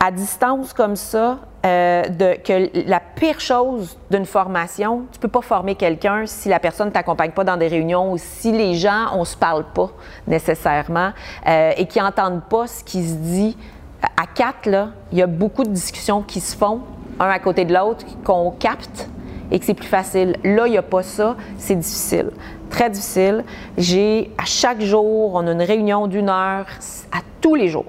[0.00, 5.40] à distance comme ça, euh, de, que la pire chose d'une formation, tu peux pas
[5.40, 9.06] former quelqu'un si la personne ne t'accompagne pas dans des réunions ou si les gens,
[9.14, 9.90] on se parle pas
[10.28, 11.10] nécessairement
[11.48, 13.56] euh, et qui n'entendent pas ce qui se dit
[14.02, 14.68] à quatre,
[15.12, 16.80] il y a beaucoup de discussions qui se font,
[17.20, 19.08] un à côté de l'autre, qu'on capte
[19.50, 20.36] et que c'est plus facile.
[20.44, 22.30] Là, il n'y a pas ça, c'est difficile.
[22.70, 23.44] Très difficile.
[23.76, 26.66] J'ai, à chaque jour, on a une réunion d'une heure,
[27.12, 27.86] à tous les jours.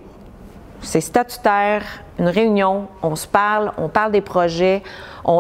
[0.82, 1.84] C'est statutaire,
[2.18, 4.82] une réunion, on se parle, on parle des projets.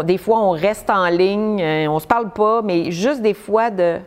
[0.03, 3.71] Des fois, on reste en ligne, euh, on se parle pas, mais juste des fois
[3.71, 3.97] de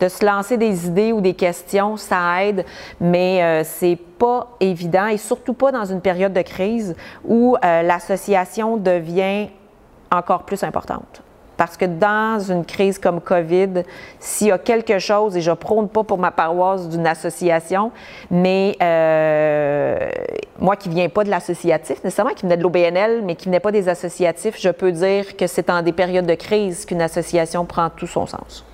[0.00, 2.64] de se lancer des idées ou des questions, ça aide,
[3.00, 7.82] mais euh, c'est pas évident et surtout pas dans une période de crise où euh,
[7.82, 9.48] l'association devient
[10.10, 11.22] encore plus importante.
[11.56, 13.82] Parce que dans une crise comme COVID,
[14.20, 17.92] s'il y a quelque chose, et je prône pas pour ma paroisse d'une association,
[18.30, 19.98] mais euh,
[20.58, 23.72] moi qui viens pas de l'associatif, nécessairement qui venais de l'OBNL, mais qui venait pas
[23.72, 27.88] des associatifs, je peux dire que c'est en des périodes de crise qu'une association prend
[27.88, 28.65] tout son sens.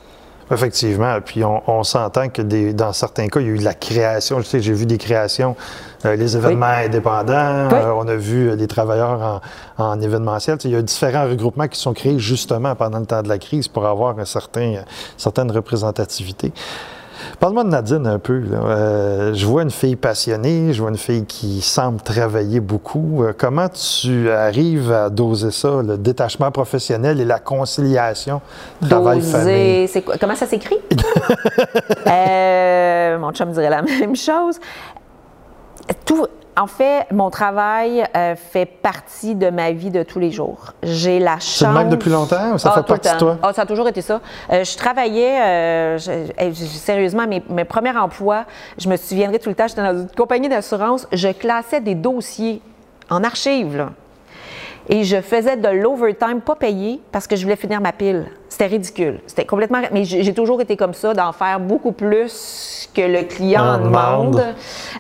[0.53, 1.19] Effectivement.
[1.25, 4.39] Puis on, s'entend que dans certains cas, il y a eu de la création.
[4.41, 5.57] Je sais, j'ai vu des créations,
[6.05, 7.33] euh, les événements indépendants.
[7.33, 9.41] Euh, on a vu euh, des travailleurs
[9.79, 10.59] en, événementiel.
[10.65, 13.67] il y a différents regroupements qui sont créés justement pendant le temps de la crise
[13.67, 14.85] pour avoir un certain,
[15.17, 16.53] certaine représentativité.
[17.43, 18.41] Parle-moi de Nadine un peu.
[18.53, 23.25] Euh, je vois une fille passionnée, je vois une fille qui semble travailler beaucoup.
[23.25, 28.41] Euh, comment tu arrives à doser ça, le détachement professionnel et la conciliation
[28.89, 29.91] travail-famille?
[30.21, 30.79] Comment ça s'écrit?
[32.07, 34.61] euh, mon chum dirait la même chose.
[36.05, 36.25] Tout,
[36.57, 40.75] en fait, mon travail euh, fait partie de ma vie de tous les jours.
[40.83, 41.57] J'ai la chance.
[41.59, 43.39] C'est le même depuis longtemps ou ça ah, fait partie de toi?
[43.43, 44.21] Ah, ça a toujours été ça.
[44.51, 45.99] Euh, je travaillais, euh,
[46.55, 48.45] sérieusement, mes, mes, premiers emplois,
[48.77, 52.61] je me souviendrai tout le temps, j'étais dans une compagnie d'assurance, je classais des dossiers
[53.09, 53.77] en archives.
[53.77, 53.91] Là.
[54.89, 58.27] Et je faisais de l'overtime pas payé parce que je voulais finir ma pile.
[58.49, 59.21] C'était ridicule.
[59.27, 59.81] C'était complètement.
[59.93, 64.45] Mais j'ai toujours été comme ça, d'en faire beaucoup plus que le client en demande.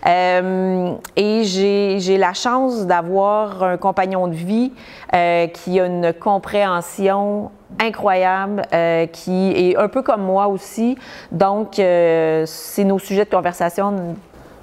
[0.06, 4.72] Euh, et j'ai la chance d'avoir un compagnon de vie
[5.14, 10.96] euh, qui a une compréhension incroyable, euh, qui est un peu comme moi aussi.
[11.30, 14.16] Donc, c'est nos sujets de conversation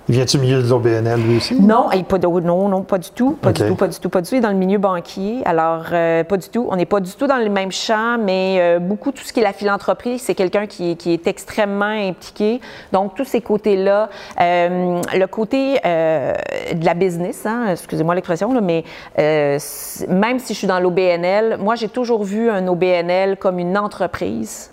[0.10, 1.62] Il vient-tu du milieu de l'OBNL lui aussi?
[1.62, 3.38] Non, pas de, non, non, pas du tout.
[3.40, 4.34] Pas du tout, pas du tout, pas du tout.
[4.34, 5.44] Il est dans le milieu banquier.
[5.46, 6.68] Alors, euh, pas du tout.
[6.72, 9.40] On n'est pas du tout dans le même champ, mais euh, beaucoup tout ce qui
[9.40, 12.60] est la philanthropie, c'est quelqu'un qui, est extrêmement impliqué.
[12.92, 14.10] Donc, tous ces côtés-là.
[14.42, 18.84] Euh, le côté de la business, hein, excusez-moi l'expression, mais
[19.16, 24.72] même si je suis dans l'OBNL, moi, j'ai toujours vu un OBNL comme une entreprise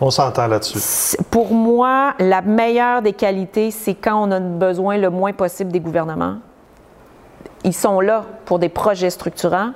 [0.00, 1.16] on s'entend là-dessus.
[1.30, 5.80] Pour moi, la meilleure des qualités, c'est quand on a besoin le moins possible des
[5.80, 6.36] gouvernements.
[7.64, 9.70] Ils sont là pour des projets structurants.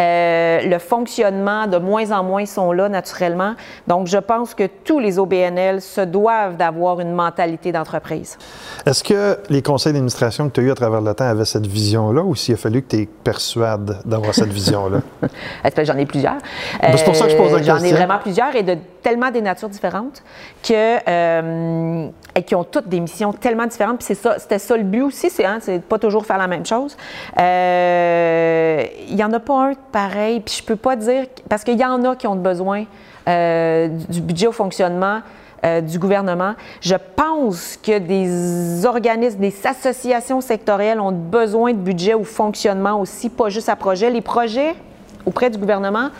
[0.00, 3.54] Euh, le fonctionnement, de moins en moins, sont là naturellement.
[3.86, 8.38] Donc, je pense que tous les OBNL se doivent d'avoir une mentalité d'entreprise.
[8.86, 11.66] Est-ce que les conseils d'administration que tu as eu à travers le temps avaient cette
[11.66, 15.00] vision-là ou s'il a fallu que tu es persuades d'avoir cette vision-là?
[15.82, 16.38] J'en ai plusieurs?
[16.80, 17.76] C'est pour ça que je pose la question.
[17.76, 20.22] J'en ai vraiment plusieurs et de tellement des natures différentes
[20.62, 23.98] que, euh, et qui ont toutes des missions tellement différentes.
[24.04, 26.96] Puis ça, c'était ça le but aussi, c'est hein, pas toujours faire la même chose.
[27.38, 31.78] Euh, il n'y en a pas un pareil, puis je peux pas dire, parce qu'il
[31.78, 32.84] y en a qui ont besoin
[33.28, 35.20] euh, du budget au fonctionnement.
[35.64, 36.54] du gouvernement.
[36.80, 43.30] Je pense que des organismes, des associations sectorielles ont besoin de budget au fonctionnement aussi,
[43.30, 44.10] pas juste à projet.
[44.10, 44.74] Les projets
[45.24, 46.10] auprès du gouvernement,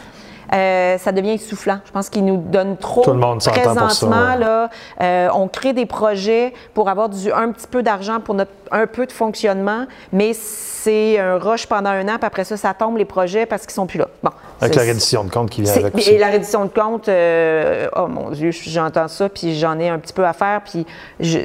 [0.52, 1.78] euh, ça devient essoufflant.
[1.86, 3.02] Je pense qu'ils nous donnent trop.
[3.02, 4.68] Tout le monde Présentement, là,
[5.00, 8.86] euh, on crée des projets pour avoir du, un petit peu d'argent pour notre, un
[8.86, 12.98] peu de fonctionnement, mais c'est un rush pendant un an, puis après ça, ça tombe
[12.98, 14.08] les projets parce qu'ils sont plus là.
[14.22, 17.88] Bon, avec la reddition de compte qui vient avec Et la reddition de compte, euh,
[17.96, 20.86] oh mon Dieu, j'entends ça, puis j'en ai un petit peu à faire, puis
[21.18, 21.38] je,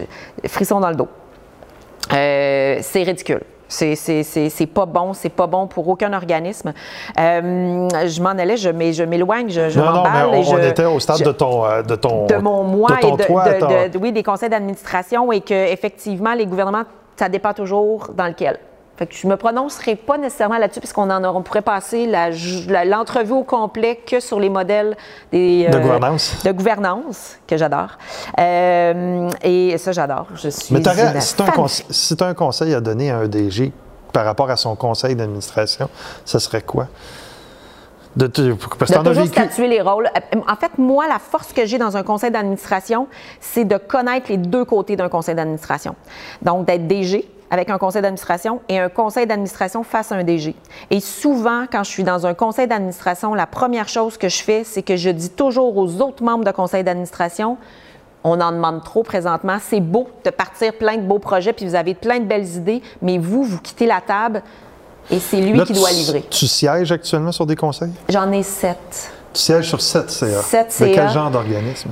[0.48, 1.08] frisson dans le dos.
[2.10, 3.42] c'est ridicule.
[3.68, 6.74] C'est pas bon, c'est pas bon pour aucun organisme.
[7.20, 10.30] Euh, je m'en allais, je m'éloigne, je, je m'emballe.
[10.34, 12.26] on, on était au stade de ton, euh, de ton...
[12.26, 13.12] De mon moi et
[13.90, 16.84] de, oui, des conseils d'administration et que effectivement les gouvernements,
[17.16, 18.60] ça dépend toujours dans lequel.
[18.98, 22.12] Fait que je me prononcerai pas nécessairement là-dessus puisqu'on en on pourrait passer
[22.86, 24.98] l'entrevue au complet que sur les modèles
[25.32, 26.44] des, de euh, gouvernance.
[26.44, 27.98] De gouvernance, que j'adore.
[28.40, 30.28] Euh, et ça, j'adore.
[30.34, 30.82] Je suis Mais
[31.90, 33.72] si tu as un conseil à donner à un DG
[34.12, 35.90] par rapport à son conseil d'administration,
[36.26, 36.88] ce serait quoi?
[38.16, 40.10] De, de, toujours statuer les rôles.
[40.48, 43.08] En fait, moi, la force que j'ai dans un conseil d'administration,
[43.40, 45.94] c'est de connaître les deux côtés d'un conseil d'administration.
[46.42, 50.56] Donc, d'être DG, avec un conseil d'administration et un conseil d'administration face à un DG.
[50.90, 54.64] Et souvent, quand je suis dans un conseil d'administration, la première chose que je fais,
[54.64, 57.58] c'est que je dis toujours aux autres membres de conseil d'administration,
[58.24, 59.58] on en demande trop présentement.
[59.62, 62.82] C'est beau de partir plein de beaux projets, puis vous avez plein de belles idées,
[63.02, 64.42] mais vous, vous quittez la table
[65.10, 66.26] et c'est lui qui doit livrer.
[66.30, 67.92] Tu sièges actuellement sur des conseils?
[68.10, 69.12] J'en ai sept.
[69.38, 70.42] Tu sièges sur sept CA.
[70.42, 70.88] Sept CA.
[70.88, 71.92] De quel genre d'organisme?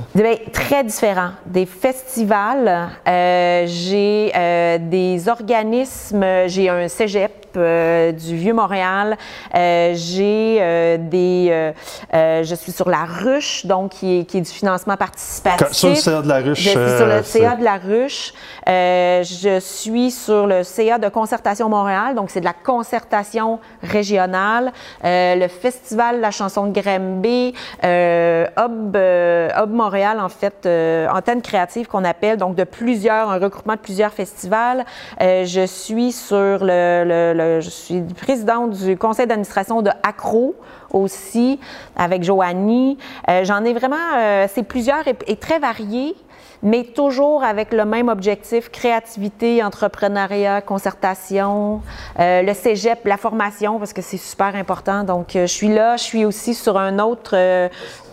[0.52, 1.30] très différent.
[1.46, 9.16] Des festivals, euh, j'ai euh, des organismes, j'ai un cégep euh, du Vieux-Montréal.
[9.54, 11.72] Euh, j'ai euh, des...
[12.12, 15.72] je suis sur la ruche, donc qui est, qui est du financement participatif.
[15.72, 16.58] Sur le CA de la ruche.
[16.58, 18.32] Je suis sur le CA de la ruche.
[18.66, 24.72] je suis sur le CA de concertation Montréal, donc c'est de la concertation régionale.
[25.02, 30.68] le Festival de la chanson de Grimby, Hub, Hub Montréal, en fait,
[31.12, 34.84] antenne créative qu'on appelle, donc de plusieurs, un regroupement de plusieurs festivals.
[35.20, 40.54] je suis sur le euh, je suis présidente du conseil d'administration de Accro
[40.92, 41.60] aussi,
[41.96, 42.98] avec Joanie.
[43.28, 46.14] Euh, j'en ai vraiment, euh, c'est plusieurs et, très variés
[46.62, 51.82] mais toujours avec le même objectif, créativité, entrepreneuriat, concertation,
[52.18, 55.04] le cégep, la formation, parce que c'est super important.
[55.04, 57.36] Donc, je suis là, je suis aussi sur un autre...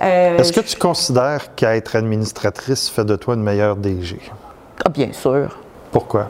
[0.02, 4.20] Est-ce que tu considères qu'être administratrice fait de toi une meilleure DG?
[4.86, 5.58] Ah, bien sûr.
[5.92, 6.28] Pourquoi?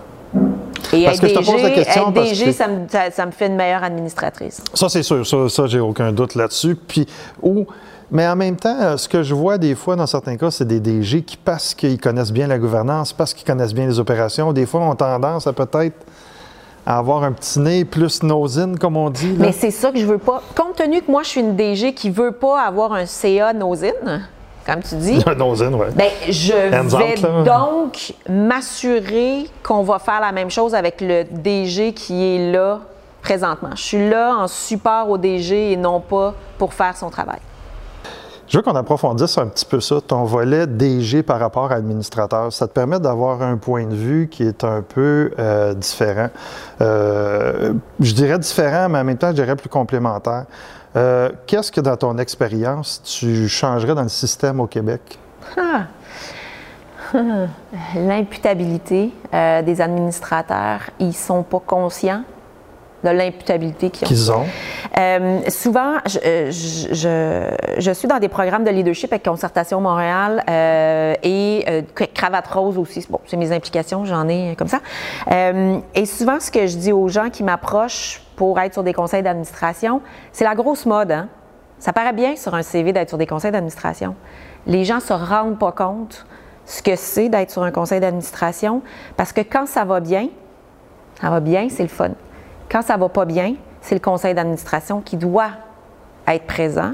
[0.91, 3.47] Et parce que je te pose la question être DG, ça, me, ça, me, fait
[3.47, 4.61] une meilleure administratrice.
[4.73, 5.25] Ça, c'est sûr.
[5.25, 6.75] Ça, ça j'ai aucun doute là-dessus.
[6.75, 7.07] Puis,
[7.41, 7.65] où,
[8.11, 10.67] mais en même temps, euh, ce que je vois des fois, dans certains cas, c'est
[10.67, 14.53] des DG qui, parce qu'ils connaissent bien la gouvernance, parce qu'ils connaissent bien les opérations,
[14.53, 15.95] des fois ont tendance à peut-être
[16.85, 19.33] avoir un petit nez plus nosine, comme on dit.
[19.37, 20.41] Mais c'est ça que je veux pas.
[20.55, 24.27] Compte tenu que moi, je suis une DG qui veut pas avoir un CA nosine,
[24.65, 25.23] comme tu dis.
[25.95, 32.35] Ben, je vais donc m'assurer qu'on va faire la même chose avec le DG qui
[32.35, 32.79] est là
[33.21, 33.71] présentement.
[33.75, 37.39] Je suis là en support au DG et non pas pour faire son travail.
[38.53, 42.51] Je veux qu'on approfondisse un petit peu ça, ton volet DG par rapport à administrateur.
[42.51, 46.29] Ça te permet d'avoir un point de vue qui est un peu euh, différent.
[46.81, 50.45] Euh, je dirais différent, mais en même temps, je dirais plus complémentaire.
[50.95, 55.19] Euh, qu'est-ce que, dans ton expérience, tu changerais dans le système au Québec?
[55.57, 55.87] Ah.
[57.95, 62.23] L'imputabilité euh, des administrateurs, ils sont pas conscients
[63.03, 64.41] de l'imputabilité qu'ils ont.
[64.41, 64.45] ont.
[64.97, 71.15] Euh, souvent, je, je, je, suis dans des programmes de leadership avec Concertation Montréal euh,
[71.23, 71.81] et euh,
[72.13, 73.05] Cravate Rose aussi.
[73.09, 74.79] Bon, c'est mes implications, j'en ai comme ça.
[75.95, 79.23] Et souvent, ce que je dis aux gens qui m'approchent pour être sur des conseils
[79.23, 81.11] d'administration, c'est la grosse mode.
[81.11, 81.27] Hein?
[81.79, 84.15] Ça paraît bien sur un CV d'être sur des conseils d'administration.
[84.65, 86.25] Les gens se rendent pas compte
[86.65, 88.81] ce que c'est d'être sur un conseil d'administration
[89.17, 90.29] parce que quand ça va bien,
[91.19, 92.11] ça va bien, c'est le fun.
[92.71, 95.51] Quand ça va pas bien, c'est le conseil d'administration qui doit
[96.27, 96.93] être présent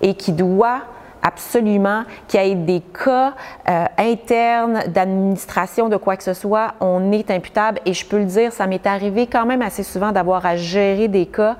[0.00, 0.80] et qui doit
[1.24, 3.32] absolument qu'il y ait des cas
[3.68, 7.80] euh, internes d'administration de quoi que ce soit, on est imputable.
[7.86, 11.08] Et je peux le dire, ça m'est arrivé quand même assez souvent d'avoir à gérer
[11.08, 11.56] des cas.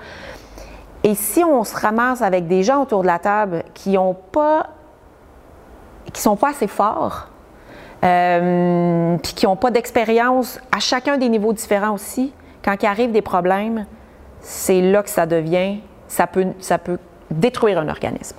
[1.02, 4.68] Et si on se ramasse avec des gens autour de la table qui ont pas,
[6.12, 7.28] qui sont pas assez forts,
[8.04, 13.12] euh, puis qui n'ont pas d'expérience à chacun des niveaux différents aussi, quand il arrive
[13.12, 13.86] des problèmes,
[14.40, 16.98] c'est là que ça devient, ça peut
[17.30, 18.36] détruire un organisme.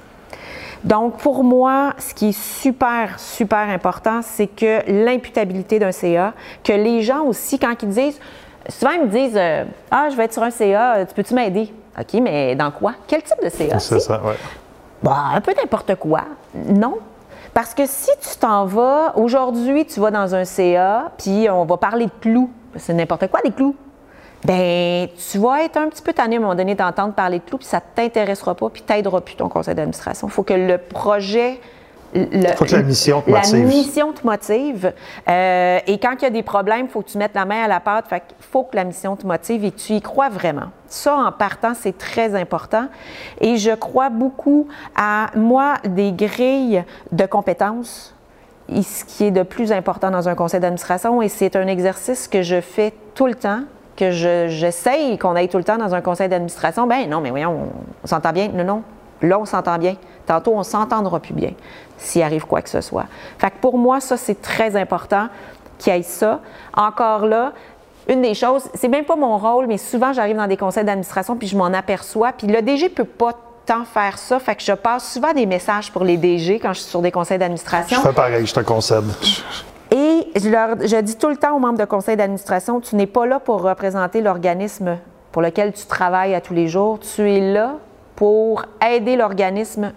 [0.86, 6.74] Donc, pour moi, ce qui est super, super important, c'est que l'imputabilité d'un CA, que
[6.74, 8.19] les gens aussi, quand ils disent,
[8.69, 11.74] souvent ils me disent euh, Ah, je vais être sur un CA, tu peux-tu m'aider?
[12.00, 12.93] OK, mais dans quoi?
[13.08, 13.80] Quel type de CA?
[13.80, 14.34] C'est ça, oui.
[15.02, 16.21] Bah, un peu n'importe quoi.
[16.54, 17.00] Non.
[17.52, 21.78] Parce que si tu t'en vas, aujourd'hui, tu vas dans un CA, puis on va
[21.78, 22.52] parler de clous.
[22.76, 23.76] C'est n'importe quoi, des clous
[24.45, 27.43] ben tu vas être un petit peu tanné à un moment donné d'entendre parler de
[27.43, 30.27] clous, puis ça ne t'intéressera pas, puis tu n'aideras plus ton conseil d'administration.
[30.27, 31.60] Il faut que le projet.
[32.13, 33.60] Il faut que la mission te motive.
[33.60, 34.93] La mission te motive.
[35.27, 37.63] Euh, et quand il y a des problèmes, il faut que tu mettes la main
[37.63, 38.08] à la pâte.
[38.08, 40.67] Fait il faut que la mission te motive et tu y crois vraiment.
[40.88, 42.88] Ça, en partant, c'est très important.
[43.41, 48.15] Et je crois beaucoup à, moi, des grilles de compétences
[48.69, 52.41] ce qui est de plus important dans un conseil d'administration, et c'est un exercice que
[52.41, 53.62] je fais tout le temps,
[53.95, 57.69] que j'essaye qu'on aille tout le temps dans un conseil d'administration, ben non, mais voyons,
[58.03, 58.49] on, s'entend bien?
[58.49, 58.84] Non, non.
[59.21, 59.95] Là, on s'entend bien.
[60.25, 61.51] Tantôt, on s'entendra plus bien
[61.97, 63.05] s'il arrive quoi que ce soit.
[63.38, 65.27] Fait que pour moi, ça, c'est très important
[65.77, 66.41] qu'il y ait ça.
[66.75, 67.53] Encore là,
[68.10, 71.38] une des choses, c'est même pas mon rôle, mais souvent, j'arrive dans des conseils d'administration
[71.38, 72.34] puis je m'en aperçois.
[72.34, 73.31] Puis le DG peut pas
[73.65, 74.39] tant faire ça.
[74.39, 77.12] Fait que je passe souvent des messages pour les DG quand je suis sur des
[77.12, 77.97] conseils d'administration.
[77.97, 79.05] Je fais pareil, je te concède.
[79.91, 83.08] Et je, leur, je dis tout le temps aux membres de conseil d'administration, tu n'es
[83.08, 84.98] pas là pour représenter l'organisme
[85.32, 87.00] pour lequel tu travailles à tous les jours.
[87.00, 87.76] Tu es là
[88.15, 89.91] pour aider l'organisme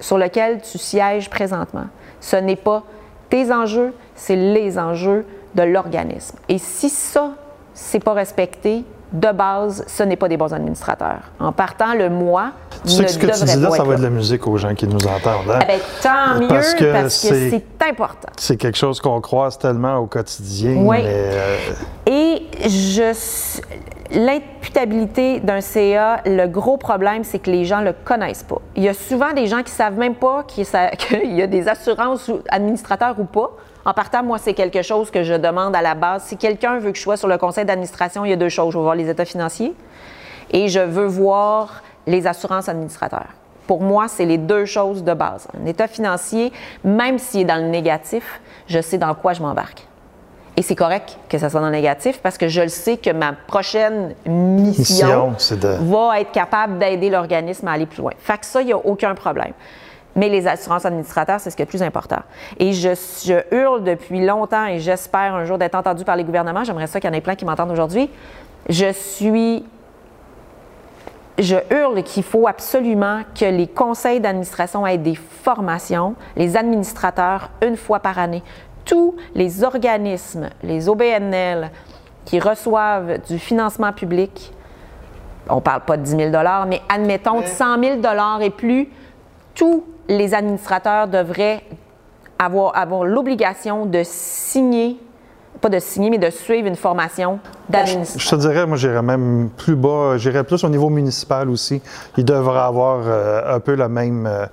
[0.00, 1.86] sur lequel tu sièges présentement.
[2.20, 2.82] Ce n'est pas
[3.28, 6.36] tes enjeux, c'est les enjeux de l'organisme.
[6.48, 7.30] Et si ça,
[7.74, 11.20] c'est pas respecté, de base, ce n'est pas des bons administrateurs.
[11.38, 12.52] En partant, le moi
[12.84, 14.56] tu sais que ce que tu dis là, ça va être de la musique aux
[14.56, 15.50] gens qui nous entendent.
[15.50, 15.58] Hein?
[15.62, 16.48] Eh bien, tant mieux,
[16.92, 18.28] parce que c'est important.
[18.38, 20.76] C'est quelque chose qu'on croise tellement au quotidien.
[20.78, 20.98] Oui.
[21.02, 21.56] Euh,
[22.06, 23.12] Et je
[24.10, 28.60] l'imputabilité d'un CA, le gros problème, c'est que les gens ne le connaissent pas.
[28.76, 30.66] Il y a souvent des gens qui ne savent même pas qu'il
[31.36, 33.50] y a des assurances administrateurs ou pas.
[33.84, 36.24] En partant, moi, c'est quelque chose que je demande à la base.
[36.24, 38.72] Si quelqu'un veut que je sois sur le conseil d'administration, il y a deux choses.
[38.72, 39.74] Je veux voir les états financiers
[40.50, 43.28] et je veux voir les assurances administrateurs.
[43.66, 45.46] Pour moi, c'est les deux choses de base.
[45.60, 49.86] Un état financier, même s'il est dans le négatif, je sais dans quoi je m'embarque.
[50.60, 53.08] Et c'est correct que ça soit dans le négatif parce que je le sais que
[53.08, 55.32] ma prochaine mission,
[55.80, 58.12] va être capable d'aider l'organisme à aller plus loin.
[58.18, 59.54] Fait que ça, il n'y a aucun problème.
[60.16, 62.20] Mais les assurances administrateurs, c'est ce qui est le plus important.
[62.58, 62.90] Et je,
[63.24, 66.62] je hurle depuis longtemps et j'espère un jour d'être entendu par les gouvernements.
[66.62, 68.10] J'aimerais ça qu'il y en ait plein qui m'entendent aujourd'hui.
[68.68, 69.64] Je suis
[71.40, 77.76] je hurle qu'il faut absolument que les conseils d'administration aient des formations, les administrateurs, une
[77.76, 78.42] fois par année.
[78.84, 81.70] Tous les organismes, les OBNL,
[82.24, 84.52] qui reçoivent du financement public,
[85.48, 86.30] on ne parle pas de 10 000
[86.68, 88.00] mais admettons de 100 000
[88.40, 88.88] et plus,
[89.54, 91.64] tous les administrateurs devraient
[92.38, 94.98] avoir, avoir l'obligation de signer
[95.60, 98.18] pas de signer, mais de suivre une formation d'administration.
[98.18, 101.82] Je te dirais, moi, j'irais même plus bas, j'irais plus au niveau municipal aussi.
[102.16, 104.46] Ils devraient avoir euh, un peu le même, euh,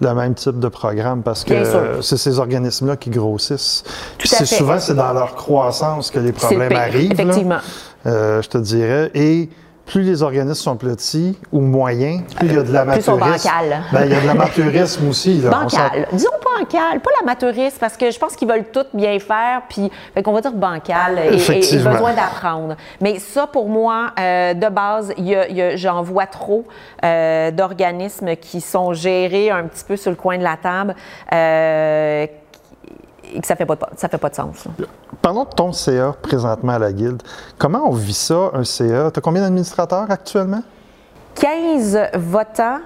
[0.00, 3.84] le même type de programme parce que c'est ces organismes-là qui grossissent.
[4.18, 7.12] Puis c'est souvent, c'est dans leur croissance que les problèmes arrivent.
[7.12, 7.58] Effectivement.
[8.06, 9.10] Euh, je te dirais.
[9.14, 9.48] Et
[9.86, 13.12] plus les organismes sont petits ou moyens, plus il y a de l'amateurisme.
[13.12, 13.82] Plus sont bancales.
[13.92, 15.40] Ben, il y a de l'amateurisme aussi.
[15.40, 15.50] Là.
[15.62, 16.08] Bancal.
[16.12, 19.90] Disons bancal, pas l'amateurisme, parce que je pense qu'ils veulent tout bien faire, puis
[20.24, 22.76] qu'on va dire bancal et, et, besoin d'apprendre.
[23.00, 25.12] Mais ça, pour moi, euh, de base,
[25.76, 26.64] j'en vois trop
[27.04, 30.94] euh, d'organismes qui sont gérés un petit peu sur le coin de la table.
[31.32, 32.26] Euh,
[33.32, 34.64] et que ça ne fait, pas de- ça fait pas de sens.
[34.78, 34.86] là.
[35.22, 37.22] Parlons de ton CA présentement à la Guilde.
[37.58, 39.10] Comment on vit ça, un CA?
[39.10, 40.62] Tu as combien d'administrateurs actuellement?
[41.34, 42.78] 15 votants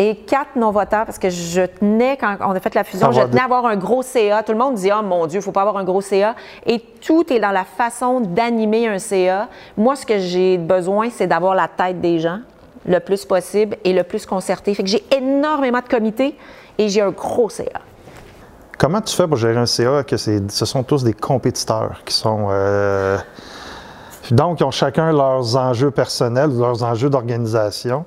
[0.00, 3.42] et 4 non-votants parce que je tenais, quand on a fait la fusion, je tenais
[3.42, 4.42] à avoir un gros CA.
[4.42, 6.34] Tout le monde dit, oh mon Dieu, il ne faut pas avoir un gros CA.
[6.64, 9.48] Et tout est dans la façon d'animer un CA.
[9.76, 12.38] Moi, ce que j'ai besoin, c'est d'avoir la tête des gens
[12.86, 14.72] le plus possible et le plus concerté.
[14.72, 16.34] Fait que j'ai énormément de comités
[16.78, 17.64] et j'ai un gros CA.
[18.78, 22.46] Comment tu fais pour gérer un CA que ce sont tous des compétiteurs qui sont.
[22.50, 23.18] euh,
[24.30, 28.06] donc, ils ont chacun leurs enjeux personnels, leurs enjeux d'organisation.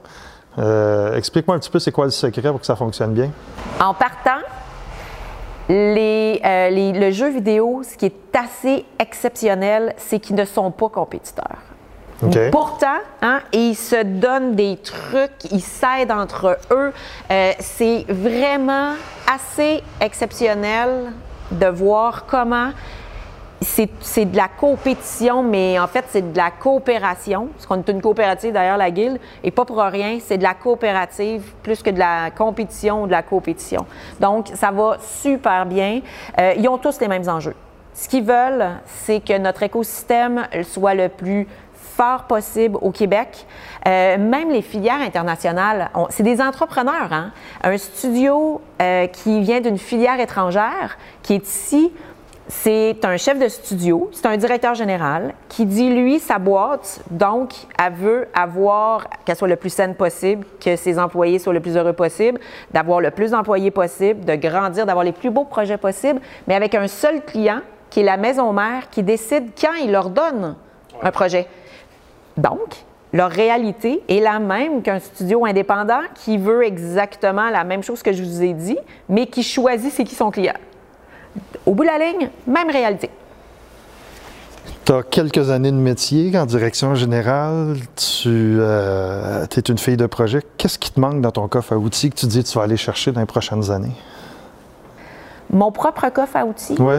[0.59, 3.29] Euh, Explique-moi un petit peu c'est quoi le secret pour que ça fonctionne bien.
[3.79, 4.41] En partant,
[5.69, 10.71] les, euh, les- le jeu vidéo, ce qui est assez exceptionnel, c'est qu'ils ne sont
[10.71, 11.57] pas compétiteurs.
[12.51, 16.93] Pourtant, hein, ils se donnent des trucs, ils s'aident entre eux.
[17.31, 18.93] Euh, c'est vraiment
[19.33, 21.11] assez exceptionnel
[21.51, 22.69] de voir comment
[23.63, 27.47] c'est de la compétition, mais en fait, c'est de la coopération.
[27.53, 30.53] Parce qu'on est une coopérative, d'ailleurs, la Guilde, et pas pour rien, c'est de la
[30.53, 33.85] coopérative plus que de la compétition ou de la compétition.
[34.19, 36.01] Donc, ça va super bien.
[36.39, 37.55] Euh, ils ont tous les mêmes enjeux.
[37.93, 41.47] Ce qu'ils veulent, c'est que notre écosystème soit le plus
[41.95, 43.45] fort possible au Québec.
[43.87, 47.09] Euh, même les filières internationales, on- c'est des entrepreneurs.
[47.13, 47.31] Hein?
[47.63, 51.91] Un studio euh, qui vient d'une filière étrangère, qui est ici,
[52.47, 57.53] c'est un chef de studio, c'est un directeur général qui dit, lui, sa boîte, donc,
[57.81, 61.77] elle veut avoir, qu'elle soit le plus saine possible, que ses employés soient le plus
[61.77, 62.39] heureux possible,
[62.71, 66.75] d'avoir le plus d'employés possible, de grandir, d'avoir les plus beaux projets possibles, mais avec
[66.75, 70.55] un seul client, qui est la maison mère, qui décide quand il leur donne
[71.01, 71.47] un projet.
[72.35, 72.83] Donc,
[73.13, 78.11] leur réalité est la même qu'un studio indépendant qui veut exactement la même chose que
[78.11, 78.77] je vous ai dit,
[79.07, 80.55] mais qui choisit c'est qui son client.
[81.65, 83.09] Au bout de la ligne, même réalité.
[84.85, 87.77] Tu as quelques années de métier en direction générale.
[87.95, 90.41] Tu es une fille de projet.
[90.57, 92.65] Qu'est-ce qui te manque dans ton coffre à outils que tu dis que tu vas
[92.65, 93.95] aller chercher dans les prochaines années?
[95.49, 96.75] Mon propre coffre à outils?
[96.79, 96.95] Oui.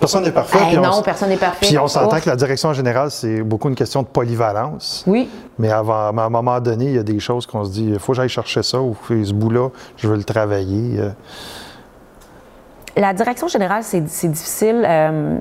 [0.00, 0.58] Personne n'est parfait.
[0.58, 1.66] Hey, on non, personne n'est parfait.
[1.66, 5.04] Puis on s'entend que la direction générale, c'est beaucoup une question de polyvalence.
[5.06, 5.28] Oui.
[5.58, 7.98] Mais avant, à un moment donné, il y a des choses qu'on se dit, il
[7.98, 11.00] faut que j'aille chercher ça ou ce bout-là, je veux le travailler.
[12.96, 14.84] La direction générale, c'est difficile.
[14.86, 15.38] euh,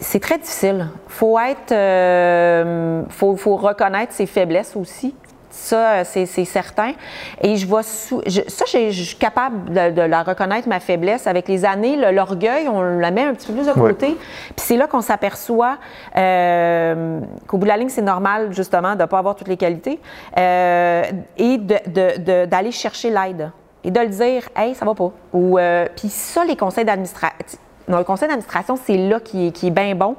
[0.00, 0.88] c'est très difficile.
[1.08, 1.72] faut être.
[1.72, 5.14] euh, faut, faut reconnaître ses faiblesses aussi.
[5.50, 6.92] Ça, euh, c'est certain.
[7.40, 7.82] Et je vois
[8.26, 11.26] je- ça, je suis capable de, de la reconnaître, ma faiblesse.
[11.28, 13.90] Avec les années, l'orgueil, on la met un petit peu plus de Ouais.
[13.90, 14.06] côté.
[14.08, 15.78] Puis c'est là qu'on s'aperçoit
[16.16, 19.56] euh, qu'au bout de la ligne, c'est normal, justement, de ne pas avoir toutes les
[19.56, 20.00] qualités.
[20.36, 21.02] euh,
[21.38, 23.50] et de- de- de- d'aller chercher l'aide.
[23.84, 25.12] Et de le dire, hey, ça va pas.
[25.32, 27.58] Ou, euh, puis ça, les conseils d'administration.
[27.88, 30.16] Non, le conseil d'administration, c'est là qui est, qui est bien bon.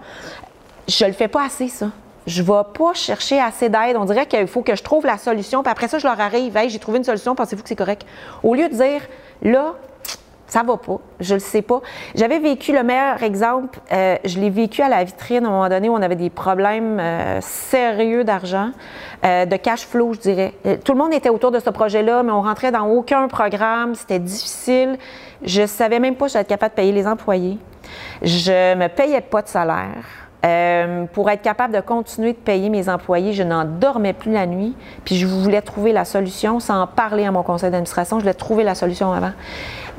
[0.88, 1.88] Je le fais pas assez, ça.
[2.28, 3.98] Je vais pas chercher assez d'aide.
[3.98, 6.56] On dirait qu'il faut que je trouve la solution, puis après ça, je leur arrive.
[6.58, 8.06] Hey, j'ai trouvé une solution, pensez-vous que c'est correct?
[8.44, 9.02] Au lieu de dire,
[9.42, 9.74] là,
[10.56, 11.82] ça va pas, je le sais pas.
[12.16, 15.68] J'avais vécu le meilleur exemple, euh, je l'ai vécu à la vitrine à un moment
[15.68, 18.70] donné où on avait des problèmes euh, sérieux d'argent,
[19.26, 20.54] euh, de cash flow, je dirais.
[20.86, 24.20] Tout le monde était autour de ce projet-là, mais on rentrait dans aucun programme, c'était
[24.20, 24.98] difficile.
[25.44, 27.58] Je savais même pas si j'allais être capable de payer les employés.
[28.22, 30.25] Je me payais pas de salaire.
[30.46, 34.46] Euh, pour être capable de continuer de payer mes employés, je n'en dormais plus la
[34.46, 34.76] nuit.
[35.04, 38.20] Puis je voulais trouver la solution sans en parler à mon conseil d'administration.
[38.20, 39.32] Je voulais trouver la solution avant.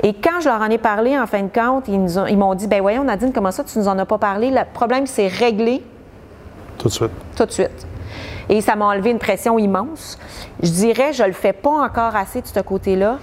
[0.03, 2.81] Et quand je leur en ai parlé, en fin de compte, ils m'ont dit ben
[2.81, 4.51] voyons Nadine, comment ça tu nous en as pas parlé?
[4.51, 5.83] Le problème c'est réglé
[6.77, 7.11] tout de suite.
[7.35, 7.87] tout de suite.
[8.49, 10.17] Et ça m'a enlevé une pression immense.
[10.61, 13.17] Je dirais, je le fais pas encore assez de ce côté-là.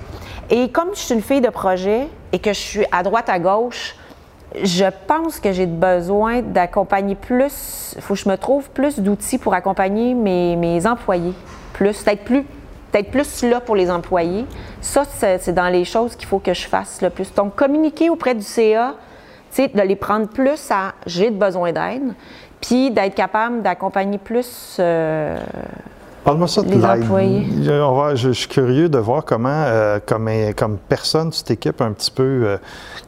[0.51, 3.39] Et comme je suis une fille de projet et que je suis à droite, à
[3.39, 3.97] gauche,
[4.63, 9.39] je pense que j'ai besoin d'accompagner plus, il faut que je me trouve plus d'outils
[9.39, 11.33] pour accompagner mes, mes employés.
[11.73, 12.45] Plus, d'être plus,
[12.93, 14.47] d'être plus là pour les employés.
[14.81, 17.33] Ça, c'est dans les choses qu'il faut que je fasse le plus.
[17.35, 18.95] Donc, communiquer auprès du CA,
[19.51, 22.13] tu sais, de les prendre plus à j'ai besoin d'aide,
[22.61, 24.77] puis d'être capable d'accompagner plus.
[24.79, 25.37] euh,
[26.25, 27.47] Parle-moi ça de Les employés.
[27.63, 31.43] Je, on va- je- je suis curieux de voir comment, euh, comme, comme personne, tu
[31.43, 32.57] t'équipes un petit peu euh,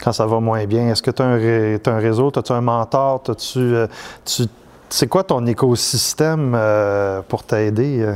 [0.01, 0.89] quand ça va moins bien?
[0.89, 3.87] Est-ce que tu as, un réseau, as-tu un mentor, T'as-tu, euh,
[4.89, 7.99] c'est quoi ton écosystème euh, pour t'aider?
[8.01, 8.15] euh?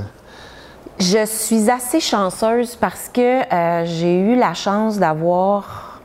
[0.99, 3.41] Je suis assez chanceuse parce que
[3.85, 5.99] j'ai eu la chance d'avoir,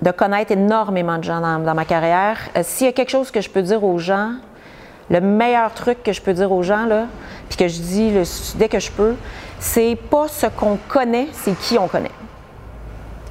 [0.00, 2.38] de connaître énormément de gens dans, ma carrière.
[2.62, 4.32] S'il y a quelque chose que je peux dire aux gens,
[5.10, 7.04] le meilleur truc que je peux dire aux gens, là,
[7.50, 8.12] puis que je dis
[8.54, 9.14] dès que je peux,
[9.58, 12.10] c'est pas ce qu'on connaît, c'est qui on connaît.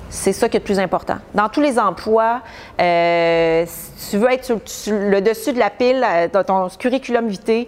[0.09, 1.17] C'est ça qui est le plus important.
[1.35, 2.41] Dans tous les emplois,
[2.81, 7.27] euh, si tu veux être sur, le dessus de la pile euh, dans ton curriculum
[7.27, 7.67] vitae,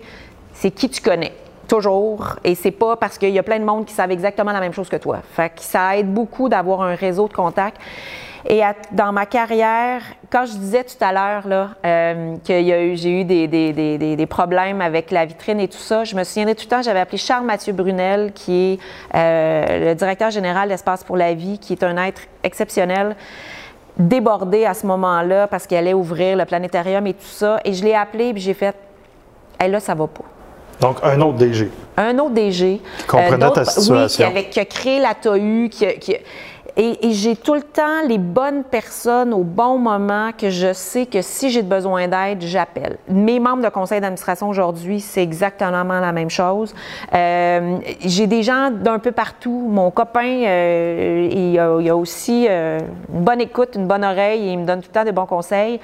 [0.54, 1.34] c'est qui tu connais.
[1.68, 2.36] Toujours.
[2.44, 4.74] Et c'est pas parce qu'il y a plein de monde qui savent exactement la même
[4.74, 5.20] chose que toi.
[5.36, 7.80] Fait que ça aide beaucoup d'avoir un réseau de contacts.
[8.50, 8.62] Et
[8.92, 12.62] dans ma carrière, quand je disais tout à l'heure là, euh, que
[12.96, 16.56] j'ai eu des, des, des, problèmes avec la vitrine et tout ça, je me souviendrai
[16.56, 18.80] tout le temps, j'avais appelé Charles Mathieu Brunel, qui est
[19.16, 23.16] euh, le directeur général d'Espace pour la vie, qui est un être exceptionnel
[23.98, 27.60] débordé à ce moment-là parce qu'il allait ouvrir le planétarium et tout ça.
[27.66, 28.76] Et je l'ai appelé et j'ai fait
[29.60, 30.24] hey, là, ça va pas.
[30.80, 31.70] Donc, un autre DG.
[31.96, 32.82] Un autre DG.
[32.98, 34.32] Qui comprenait euh, ta situation.
[34.34, 36.16] Oui, qui, a créé la qui, qui,
[36.78, 41.22] et, j'ai tout le temps les bonnes personnes au bon moment que je sais que
[41.22, 42.98] si j'ai besoin d'aide, j'appelle.
[43.10, 46.74] Mes membres de conseil d'administration aujourd'hui, c'est exactement la même chose.
[47.14, 49.68] Euh, j'ai des gens d'un peu partout.
[49.70, 52.80] Mon copain, euh, il, a, aussi euh,
[53.14, 55.26] une bonne écoute, une bonne oreille et il me donne tout le temps des bons
[55.26, 55.80] conseils.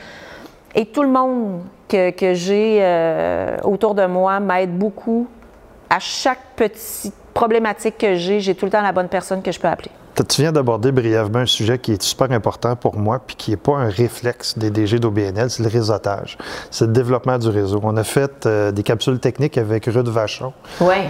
[0.73, 5.27] Et tout le monde que, j'ai autour de moi m'aide beaucoup.
[5.89, 9.59] À chaque petite problématique que j'ai, j'ai tout le temps la bonne personne que je
[9.59, 9.91] peux appeler.
[10.27, 13.57] Tu viens d'aborder brièvement un sujet qui est super important pour moi, puis qui n'est
[13.57, 16.39] pas un réflexe des DG d'OBNL, c'est le réseautage.
[16.71, 17.79] C'est le développement du réseau.
[17.83, 20.53] On a fait euh, des capsules techniques avec Ruth Vachon,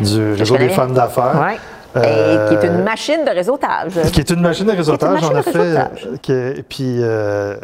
[0.02, 1.42] du réseau des femmes d'affaires.
[1.42, 1.58] Ouais.
[1.96, 3.94] Euh, qui est une machine de réseautage.
[4.12, 6.64] Qui est une machine de réseautage, en effet.
[6.68, 7.56] puis, euh,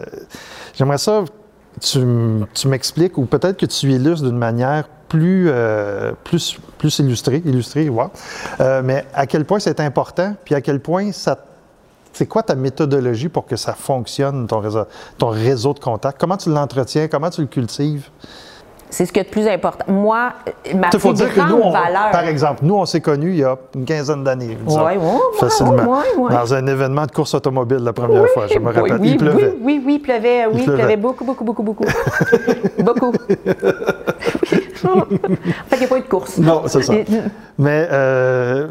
[0.73, 1.25] j'aimerais ça,
[1.81, 7.89] tu, m'expliques, ou peut-être que tu illustres d'une manière plus, euh, plus, plus illustré, illustré
[8.59, 11.37] euh, mais à quel point c'est important, puis à quel point ça
[12.13, 14.85] c'est quoi ta méthodologie pour que ça fonctionne, ton réseau,
[15.17, 16.19] ton réseau de contacts?
[16.19, 17.07] Comment tu l'entretiens?
[17.07, 18.09] Comment tu le cultives?
[18.93, 19.91] C'est ce qui est le plus important.
[19.91, 20.33] Moi,
[20.75, 22.11] ma plus grande valeur...
[22.11, 26.03] Par exemple, nous, on s'est connus il y a une quinzaine d'années, oui, oui, facilement,
[26.29, 28.99] dans un événement de course automobile la première fois, je me rappelle.
[29.01, 29.55] Oui, il pleuvait.
[29.59, 30.95] Oui, oui, il pleuvait, oui, il pleuvait.
[30.95, 31.85] beaucoup, beaucoup, beaucoup, beaucoup.
[32.83, 33.07] beaucoup.
[33.07, 33.11] en
[35.01, 35.17] fait,
[35.71, 36.37] il n'y a pas eu de course.
[36.37, 36.93] Non, c'est ça.
[37.57, 38.67] Mais euh,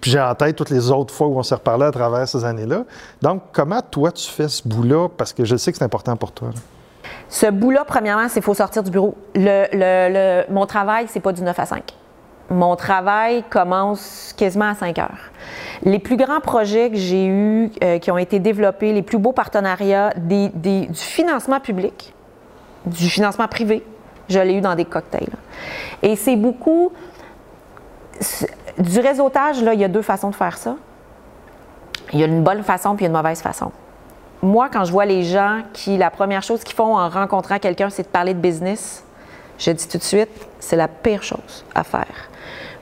[0.00, 2.84] j'ai en tête toutes les autres fois où on s'est reparlé à travers ces années-là.
[3.20, 5.08] Donc, comment toi, tu fais ce bout-là?
[5.14, 6.48] Parce que je sais que c'est important pour toi.
[7.28, 9.16] Ce bout-là, premièrement, c'est faut sortir du bureau.
[9.34, 11.94] Mon travail, c'est pas du 9 à 5.
[12.48, 15.32] Mon travail commence quasiment à 5 heures.
[15.82, 19.32] Les plus grands projets que j'ai eus, euh, qui ont été développés, les plus beaux
[19.32, 22.14] partenariats, du financement public,
[22.86, 23.84] du financement privé,
[24.28, 25.32] je l'ai eu dans des cocktails.
[26.02, 26.92] Et c'est beaucoup.
[28.78, 30.76] Du réseautage, là, il y a deux façons de faire ça.
[32.12, 33.72] Il y a une bonne façon puis une mauvaise façon
[34.42, 37.90] moi, quand je vois les gens qui, la première chose qu'ils font en rencontrant quelqu'un,
[37.90, 39.04] c'est de parler de business,
[39.58, 40.30] je dis tout de suite,
[40.60, 42.28] c'est la pire chose à faire.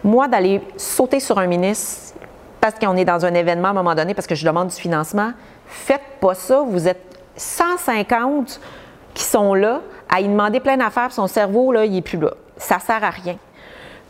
[0.03, 2.15] Moi, d'aller sauter sur un ministre
[2.61, 4.77] parce qu'on est dans un événement à un moment donné, parce que je demande du
[4.77, 5.33] financement,
[5.67, 6.63] faites pas ça.
[6.67, 8.61] Vous êtes 150
[9.13, 12.31] qui sont là à y demander plein d'affaires, son cerveau, là, il n'est plus là.
[12.57, 13.37] Ça sert à rien.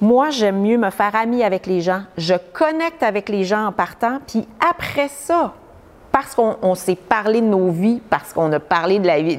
[0.01, 2.03] Moi, j'aime mieux me faire ami avec les gens.
[2.17, 5.55] Je connecte avec les gens en partant, puis après ça,
[6.15, 9.37] parce qu'on s'est parlé de nos vies, parce qu'on a parlé de la, vie,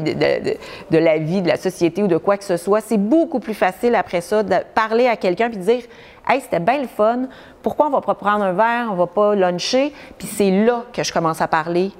[1.42, 4.44] de, la société ou de quoi que ce soit, c'est beaucoup plus facile après ça
[4.44, 5.84] de parler à quelqu'un puis de dire
[6.28, 7.28] Hey, c'était bien le fun,
[7.64, 9.94] pourquoi on va pas prendre un verre, on va pas luncher?
[10.18, 11.94] Puis c'est là que je commence à parler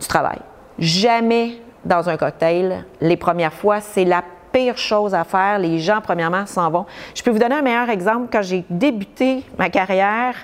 [0.00, 0.38] du travail.
[0.78, 5.58] Jamais dans un cocktail, les premières fois, c'est la pire chose à faire.
[5.58, 6.86] Les gens, premièrement, s'en vont.
[7.14, 8.28] Je peux vous donner un meilleur exemple.
[8.32, 10.36] Quand j'ai débuté ma carrière,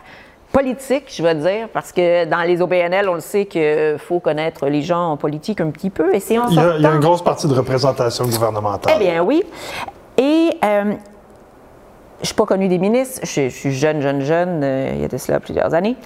[0.53, 4.67] politique, je veux dire, parce que dans les OBNL, on le sait qu'il faut connaître
[4.67, 6.15] les gens en politique un petit peu.
[6.15, 8.95] Et c'est il, y a, il y a une grosse partie de représentation gouvernementale.
[8.97, 9.43] Eh bien, oui.
[10.19, 10.91] Et euh, je
[12.21, 13.21] ne suis pas connue des ministres.
[13.25, 15.97] Je, suis jeune, jeune, jeune, euh, il y a de cela plusieurs années.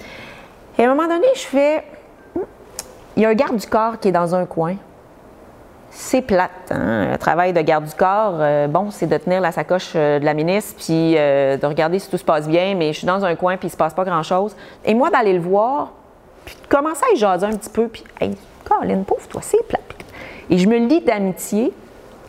[0.77, 1.83] Et à un moment donné, je fais.
[2.35, 2.39] Hmm,
[3.17, 4.77] il y a un garde du corps qui est dans un coin
[5.97, 6.51] c'est plate.
[6.71, 7.11] Hein?
[7.11, 10.25] Le travail de garde du corps, euh, bon, c'est de tenir la sacoche euh, de
[10.25, 13.25] la ministre, puis euh, de regarder si tout se passe bien, mais je suis dans
[13.25, 14.55] un coin, puis il se passe pas grand-chose.
[14.85, 15.93] Et moi, d'aller le voir,
[16.45, 19.61] puis de commencer à y jaser un petit peu, puis, hey, Colin, pauvre toi, c'est
[19.67, 19.81] plate.
[20.51, 21.73] Et je me lie d'amitié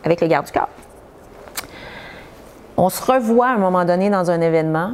[0.03, 0.69] avec le garde du corps.
[2.75, 4.93] On se revoit à un moment donné dans un événement,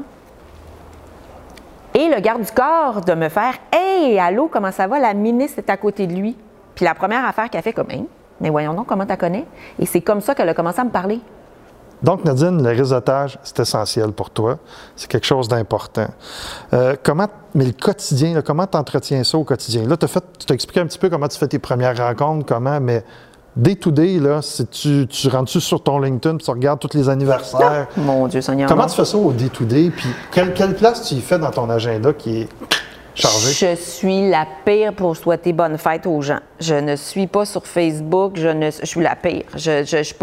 [1.93, 4.99] et le garde du corps de me faire Hey, allô, comment ça va?
[4.99, 6.35] La ministre est à côté de lui.
[6.75, 8.05] Puis la première affaire qu'elle fait comme Hey,
[8.41, 9.45] mais voyons donc comment tu la connais.
[9.79, 11.19] Et c'est comme ça qu'elle a commencé à me parler.
[12.03, 14.57] Donc, Nadine, le réseautage, c'est essentiel pour toi.
[14.95, 16.07] C'est quelque chose d'important.
[16.73, 19.87] Euh, comment, mais le quotidien, comment tu entretiens ça au quotidien?
[19.87, 22.79] Là, fait, tu t'as expliqué un petit peu comment tu fais tes premières rencontres, comment,
[22.79, 23.03] mais
[23.55, 27.09] day to day, là, si tu, tu rentres sur ton LinkedIn, tu regardes tous les
[27.09, 27.87] anniversaires?
[27.97, 28.69] Mon Dieu Seigneur.
[28.69, 29.89] Comment tu fais ça au day to day?
[29.95, 32.49] Puis, quelle, quelle place tu y fais dans ton agenda qui est
[33.15, 36.39] Je suis la pire pour souhaiter bonne fête aux gens.
[36.59, 39.43] Je ne suis pas sur Facebook, je, suis la pire.
[39.55, 40.15] Je ne suis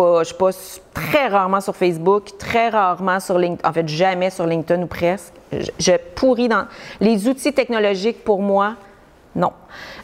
[0.93, 5.33] très rarement sur Facebook, très rarement sur LinkedIn, en fait jamais sur LinkedIn ou presque.
[5.53, 6.67] Je, je pourris dans...
[7.01, 8.75] Les outils technologiques, pour moi,
[9.35, 9.53] non.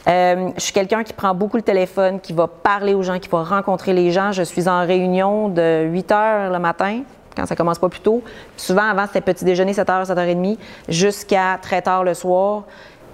[0.07, 3.29] Euh, je suis quelqu'un qui prend beaucoup le téléphone, qui va parler aux gens, qui
[3.29, 4.31] va rencontrer les gens.
[4.31, 7.01] Je suis en réunion de 8 heures le matin,
[7.35, 8.21] quand ça commence pas plus tôt.
[8.57, 10.57] souvent, avant, c'était petit déjeuner 7 h, 7 h 30,
[10.87, 12.63] jusqu'à très tard le soir.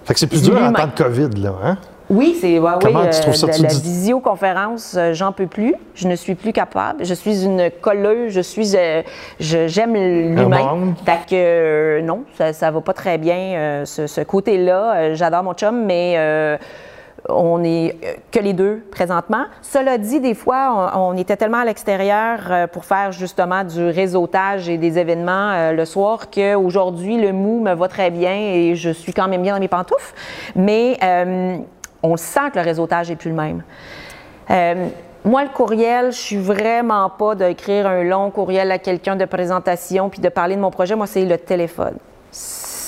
[0.04, 1.76] Fait que c'est plus dur en temps de COVID, là, hein?
[2.08, 3.48] Oui, c'est ouais, Comment oui, tu trouves ça?
[3.48, 5.74] euh, Tu la dis- visioconférence, euh, j'en peux plus.
[5.96, 7.04] Je ne suis plus capable.
[7.04, 8.32] Je suis une colleuse.
[8.32, 9.02] Je suis, euh,
[9.40, 10.94] je- j'aime l'humain.
[11.04, 14.94] Fait que euh, non, ça, ça va pas très bien euh, ce, ce côté-là.
[14.96, 16.56] Euh, J'adore mon chum, mais euh,
[17.28, 19.44] on est euh, que les deux présentement.
[19.62, 24.68] Cela dit, des fois, on, était tellement à l'extérieur euh, pour faire justement du réseautage
[24.68, 28.90] et des événements euh, le soir qu'aujourd'hui, le mou me va très bien et je
[28.90, 30.14] suis quand même bien dans mes pantoufles.
[30.54, 30.98] Mais
[32.02, 33.62] on sent que le réseautage n'est plus le même.
[35.24, 40.08] Moi, le courriel, je suis vraiment pas d'écrire un long courriel à quelqu'un de présentation
[40.08, 40.94] puis de parler de mon projet.
[40.94, 41.96] Moi, c'est le téléphone.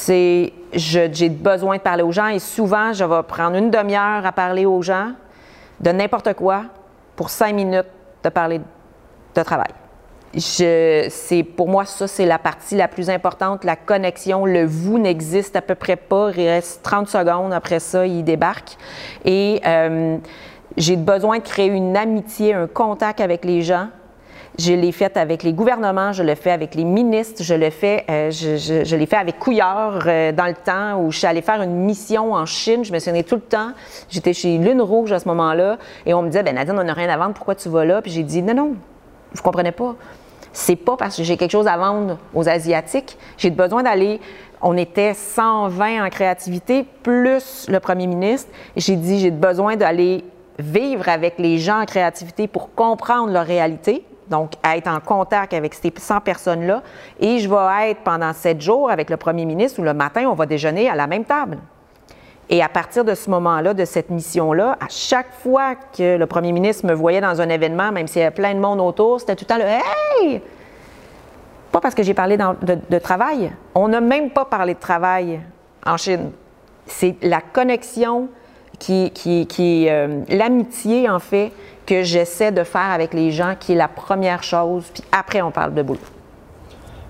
[0.01, 4.33] C'est, j'ai besoin de parler aux gens et souvent, je vais prendre une demi-heure à
[4.33, 5.11] parler aux gens
[5.81, 6.63] de n'importe quoi
[7.17, 7.89] pour cinq minutes
[8.23, 8.61] de parler
[9.35, 9.73] de travail.
[11.57, 13.65] Pour moi, ça, c'est la partie la plus importante.
[13.65, 16.31] La connexion, le vous n'existe à peu près pas.
[16.37, 17.53] Il reste 30 secondes.
[17.53, 18.77] Après ça, il débarque.
[19.25, 20.17] Et euh,
[20.77, 23.89] j'ai besoin de créer une amitié, un contact avec les gens.
[24.59, 28.05] Je l'ai fait avec les gouvernements, je le fais avec les ministres, je le fais,
[28.11, 31.63] euh, je, l'ai fait avec Couillard euh, dans le temps où je suis allée faire
[31.63, 32.85] une mission en Chine.
[32.85, 33.71] Je me souvenais tout le temps.
[34.09, 36.93] J'étais chez Lune Rouge à ce moment-là et on me disait, ben Nadine, on n'a
[36.93, 38.03] rien à vendre, pourquoi tu vas là?
[38.03, 38.75] Puis j'ai dit, non, non,
[39.33, 39.95] vous comprenez pas.
[40.53, 43.17] C'est pas parce que j'ai quelque chose à vendre aux Asiatiques.
[43.37, 44.19] J'ai besoin d'aller.
[44.61, 48.51] On était 120 en créativité, plus le premier ministre.
[48.75, 50.25] J'ai dit, j'ai besoin d'aller
[50.59, 54.05] vivre avec les gens en créativité pour comprendre leur réalité.
[54.31, 56.83] Donc, être en contact avec ces 100 personnes-là.
[57.19, 60.35] Et je vais être pendant sept jours avec le premier ministre où le matin, on
[60.35, 61.59] va déjeuner à la même table.
[62.51, 66.53] Et à partir de ce moment-là, de cette mission-là, à chaque fois que le premier
[66.53, 69.37] ministre me voyait dans un événement, même s'il y avait plein de monde autour, c'était
[69.37, 70.43] tout le temps le Hey!
[71.71, 73.53] Pas parce que j'ai parlé de travail.
[73.75, 75.41] On n'a même pas parlé de travail
[75.85, 76.31] en Chine.
[76.87, 78.29] C'est la connexion
[78.79, 81.53] qui, qui, qui euh, l'amitié, en fait,
[81.87, 84.85] que j'essaie de faire avec les gens, qui est la première chose.
[84.93, 85.99] Puis après, on parle de boulot.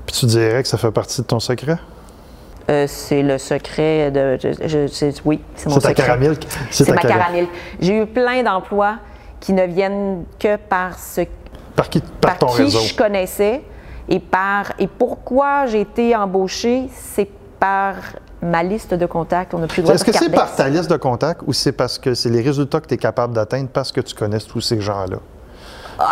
[0.07, 1.77] Puis tu dirais que ça fait partie de ton secret?
[2.71, 4.39] Euh, c'est le secret de.
[4.41, 6.05] je- je- c'est- oui, c'est mon C'est ta secret.
[6.07, 6.37] caramel.
[6.71, 7.47] C'est ta ma cara- caramel.
[7.81, 8.97] J'ai eu plein d'emplois
[9.41, 11.23] qui ne viennent que par ce
[11.75, 12.81] Par, qui, par, par ton qui réseau.
[12.81, 13.63] je connaissais
[14.09, 17.95] et par et pourquoi j'ai été embauchée, c'est par
[18.43, 19.53] ma liste de contacts.
[19.55, 21.73] On n'a plus le droit Est-ce que c'est par ta liste de contacts ou c'est
[21.73, 24.61] parce que c'est les résultats que tu es capable d'atteindre parce que tu connais tous
[24.61, 25.19] ces gens-là?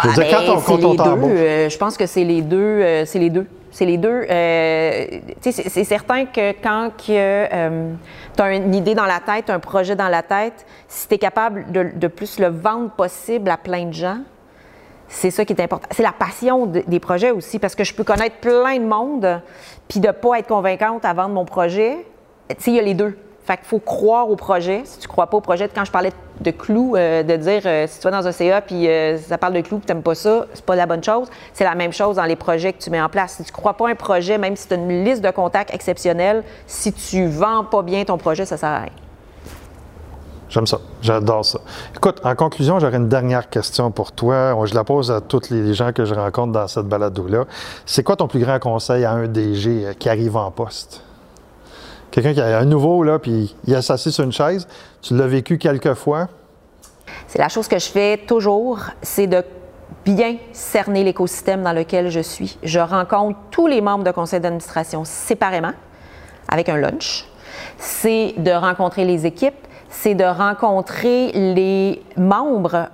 [0.03, 1.05] Je veux dire, quand on- c'est quand on les deux.
[1.05, 1.31] t'embauche.
[1.33, 2.57] euh, je pense que c'est les deux.
[2.59, 3.47] euh, c'est les deux.
[3.70, 4.27] C'est les deux.
[4.31, 5.05] Euh,
[5.43, 10.22] c'est certain que quand tu as une idée dans la tête, un projet dans la
[10.22, 14.18] tête, si tu es capable de, de plus le vendre possible à plein de gens,
[15.09, 15.87] c'est ça qui est important.
[15.93, 19.41] C'est la passion de- des projets aussi, parce que je peux connaître plein de monde,
[19.89, 21.99] puis de ne pas être convaincante à vendre mon projet.
[22.66, 23.16] Il y a les deux.
[23.47, 24.82] Fait faut croire au projet.
[24.84, 27.86] Si tu crois pas au projet, quand je parlais de clous, euh, de dire euh,
[27.86, 30.03] si tu vas dans un CA puis euh, ça parle de clous et tu n'aimes
[30.03, 31.28] pas ça, c'est pas la bonne chose.
[31.53, 33.34] C'est la même chose dans les projets que tu mets en place.
[33.34, 36.42] Si tu crois pas un projet, même si tu as une liste de contacts exceptionnelle,
[36.66, 38.92] si tu vends pas bien ton projet, ça sert à rien.
[40.49, 40.78] J'aime ça.
[41.01, 41.61] J'adore ça.
[41.94, 44.57] Écoute, en conclusion, j'aurais une dernière question pour toi.
[44.64, 47.44] Je la pose à tous les gens que je rencontre dans cette balado-là.
[47.84, 51.05] C'est quoi ton plus grand conseil à un DG qui arrive en poste?
[52.16, 54.66] Quelqu'un qui a un nouveau, là, puis il est assis sur une chaise.
[55.02, 56.28] Tu l'as vécu quelques fois?
[57.26, 59.44] C'est la chose que je fais toujours, c'est de
[60.02, 62.56] bien cerner l'écosystème dans lequel je suis.
[62.62, 65.74] Je rencontre tous les membres de conseil d'administration séparément,
[66.48, 67.26] avec un lunch.
[67.76, 72.88] C'est de rencontrer les équipes, c'est de rencontrer les membres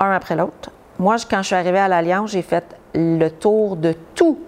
[0.00, 0.70] un après l'autre.
[0.98, 4.38] Moi, quand je suis arrivée à l'Alliance, j'ai fait le tour de tous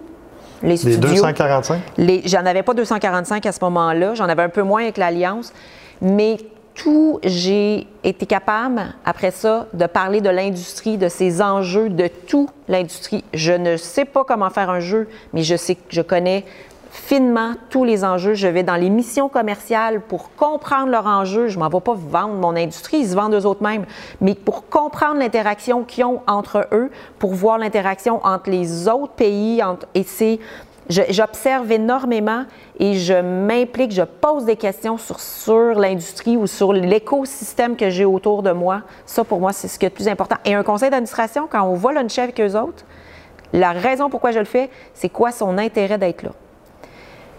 [0.63, 0.99] les Les studios.
[1.01, 1.79] 245?
[1.97, 4.13] Les- J'en avais pas 245 à ce moment-là.
[4.15, 5.53] J'en avais un peu moins avec l'Alliance.
[6.01, 6.37] Mais
[6.75, 12.49] tout, j'ai été capable, après ça, de parler de l'industrie, de ses enjeux, de tout
[12.67, 13.23] l'industrie.
[13.33, 16.45] Je ne sais pas comment faire un jeu, mais je sais que je connais
[16.89, 18.33] finement tous les enjeux.
[18.33, 21.47] Je vais dans les missions commerciales pour comprendre leurs enjeux.
[21.47, 23.85] Je m'en vais pas vendre mon industrie, ils se vendent eux autres mêmes.
[24.21, 29.61] Mais pour comprendre l'interaction qu'ils ont entre eux, pour voir l'interaction entre les autres pays,
[29.93, 30.39] et c'est
[30.89, 32.45] J'observe énormément
[32.79, 38.41] et je m'implique, je pose des questions sur, l'industrie ou sur l'écosystème que j'ai autour
[38.41, 38.83] de moi.
[39.05, 40.37] Ça, pour moi, c'est ce qui est le plus important.
[40.45, 42.85] Et un conseil d'administration, quand on va luncher avec eux autres,
[43.51, 46.31] la raison pourquoi je le fais, c'est quoi son intérêt d'être là.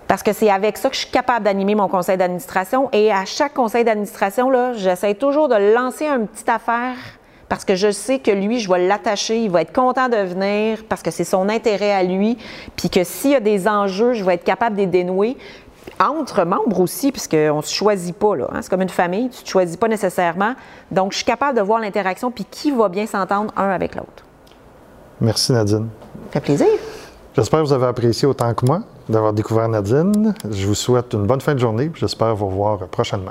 [0.09, 2.89] Parce que c'est avec ça que je suis capable d'animer mon conseil d'administration.
[2.93, 6.97] Et à chaque conseil d'administration, j'essaie toujours de lancer une petite affaire
[7.49, 10.85] parce que je sais que lui, je vais l'attacher, il va être content de venir
[10.89, 12.37] parce que c'est son intérêt à lui,
[12.77, 15.37] puis que s'il y a des enjeux, je vais être capable de les dénouer.
[16.01, 18.47] Entre membres aussi, puisqu'on ne se choisit pas, là.
[18.53, 18.61] Hein.
[18.61, 20.55] C'est comme une famille, tu ne te choisis pas nécessairement.
[20.91, 24.25] Donc, je suis capable de voir l'interaction, puis qui va bien s'entendre un avec l'autre.
[25.21, 25.89] Merci, Nadine.
[26.27, 26.69] Ça fait plaisir.
[27.39, 30.35] J'espère que vous avez apprécié autant que moi d'avoir découvert Nadine.
[30.51, 33.31] Je vous souhaite une bonne fin de journée, j'espère vous revoir prochainement.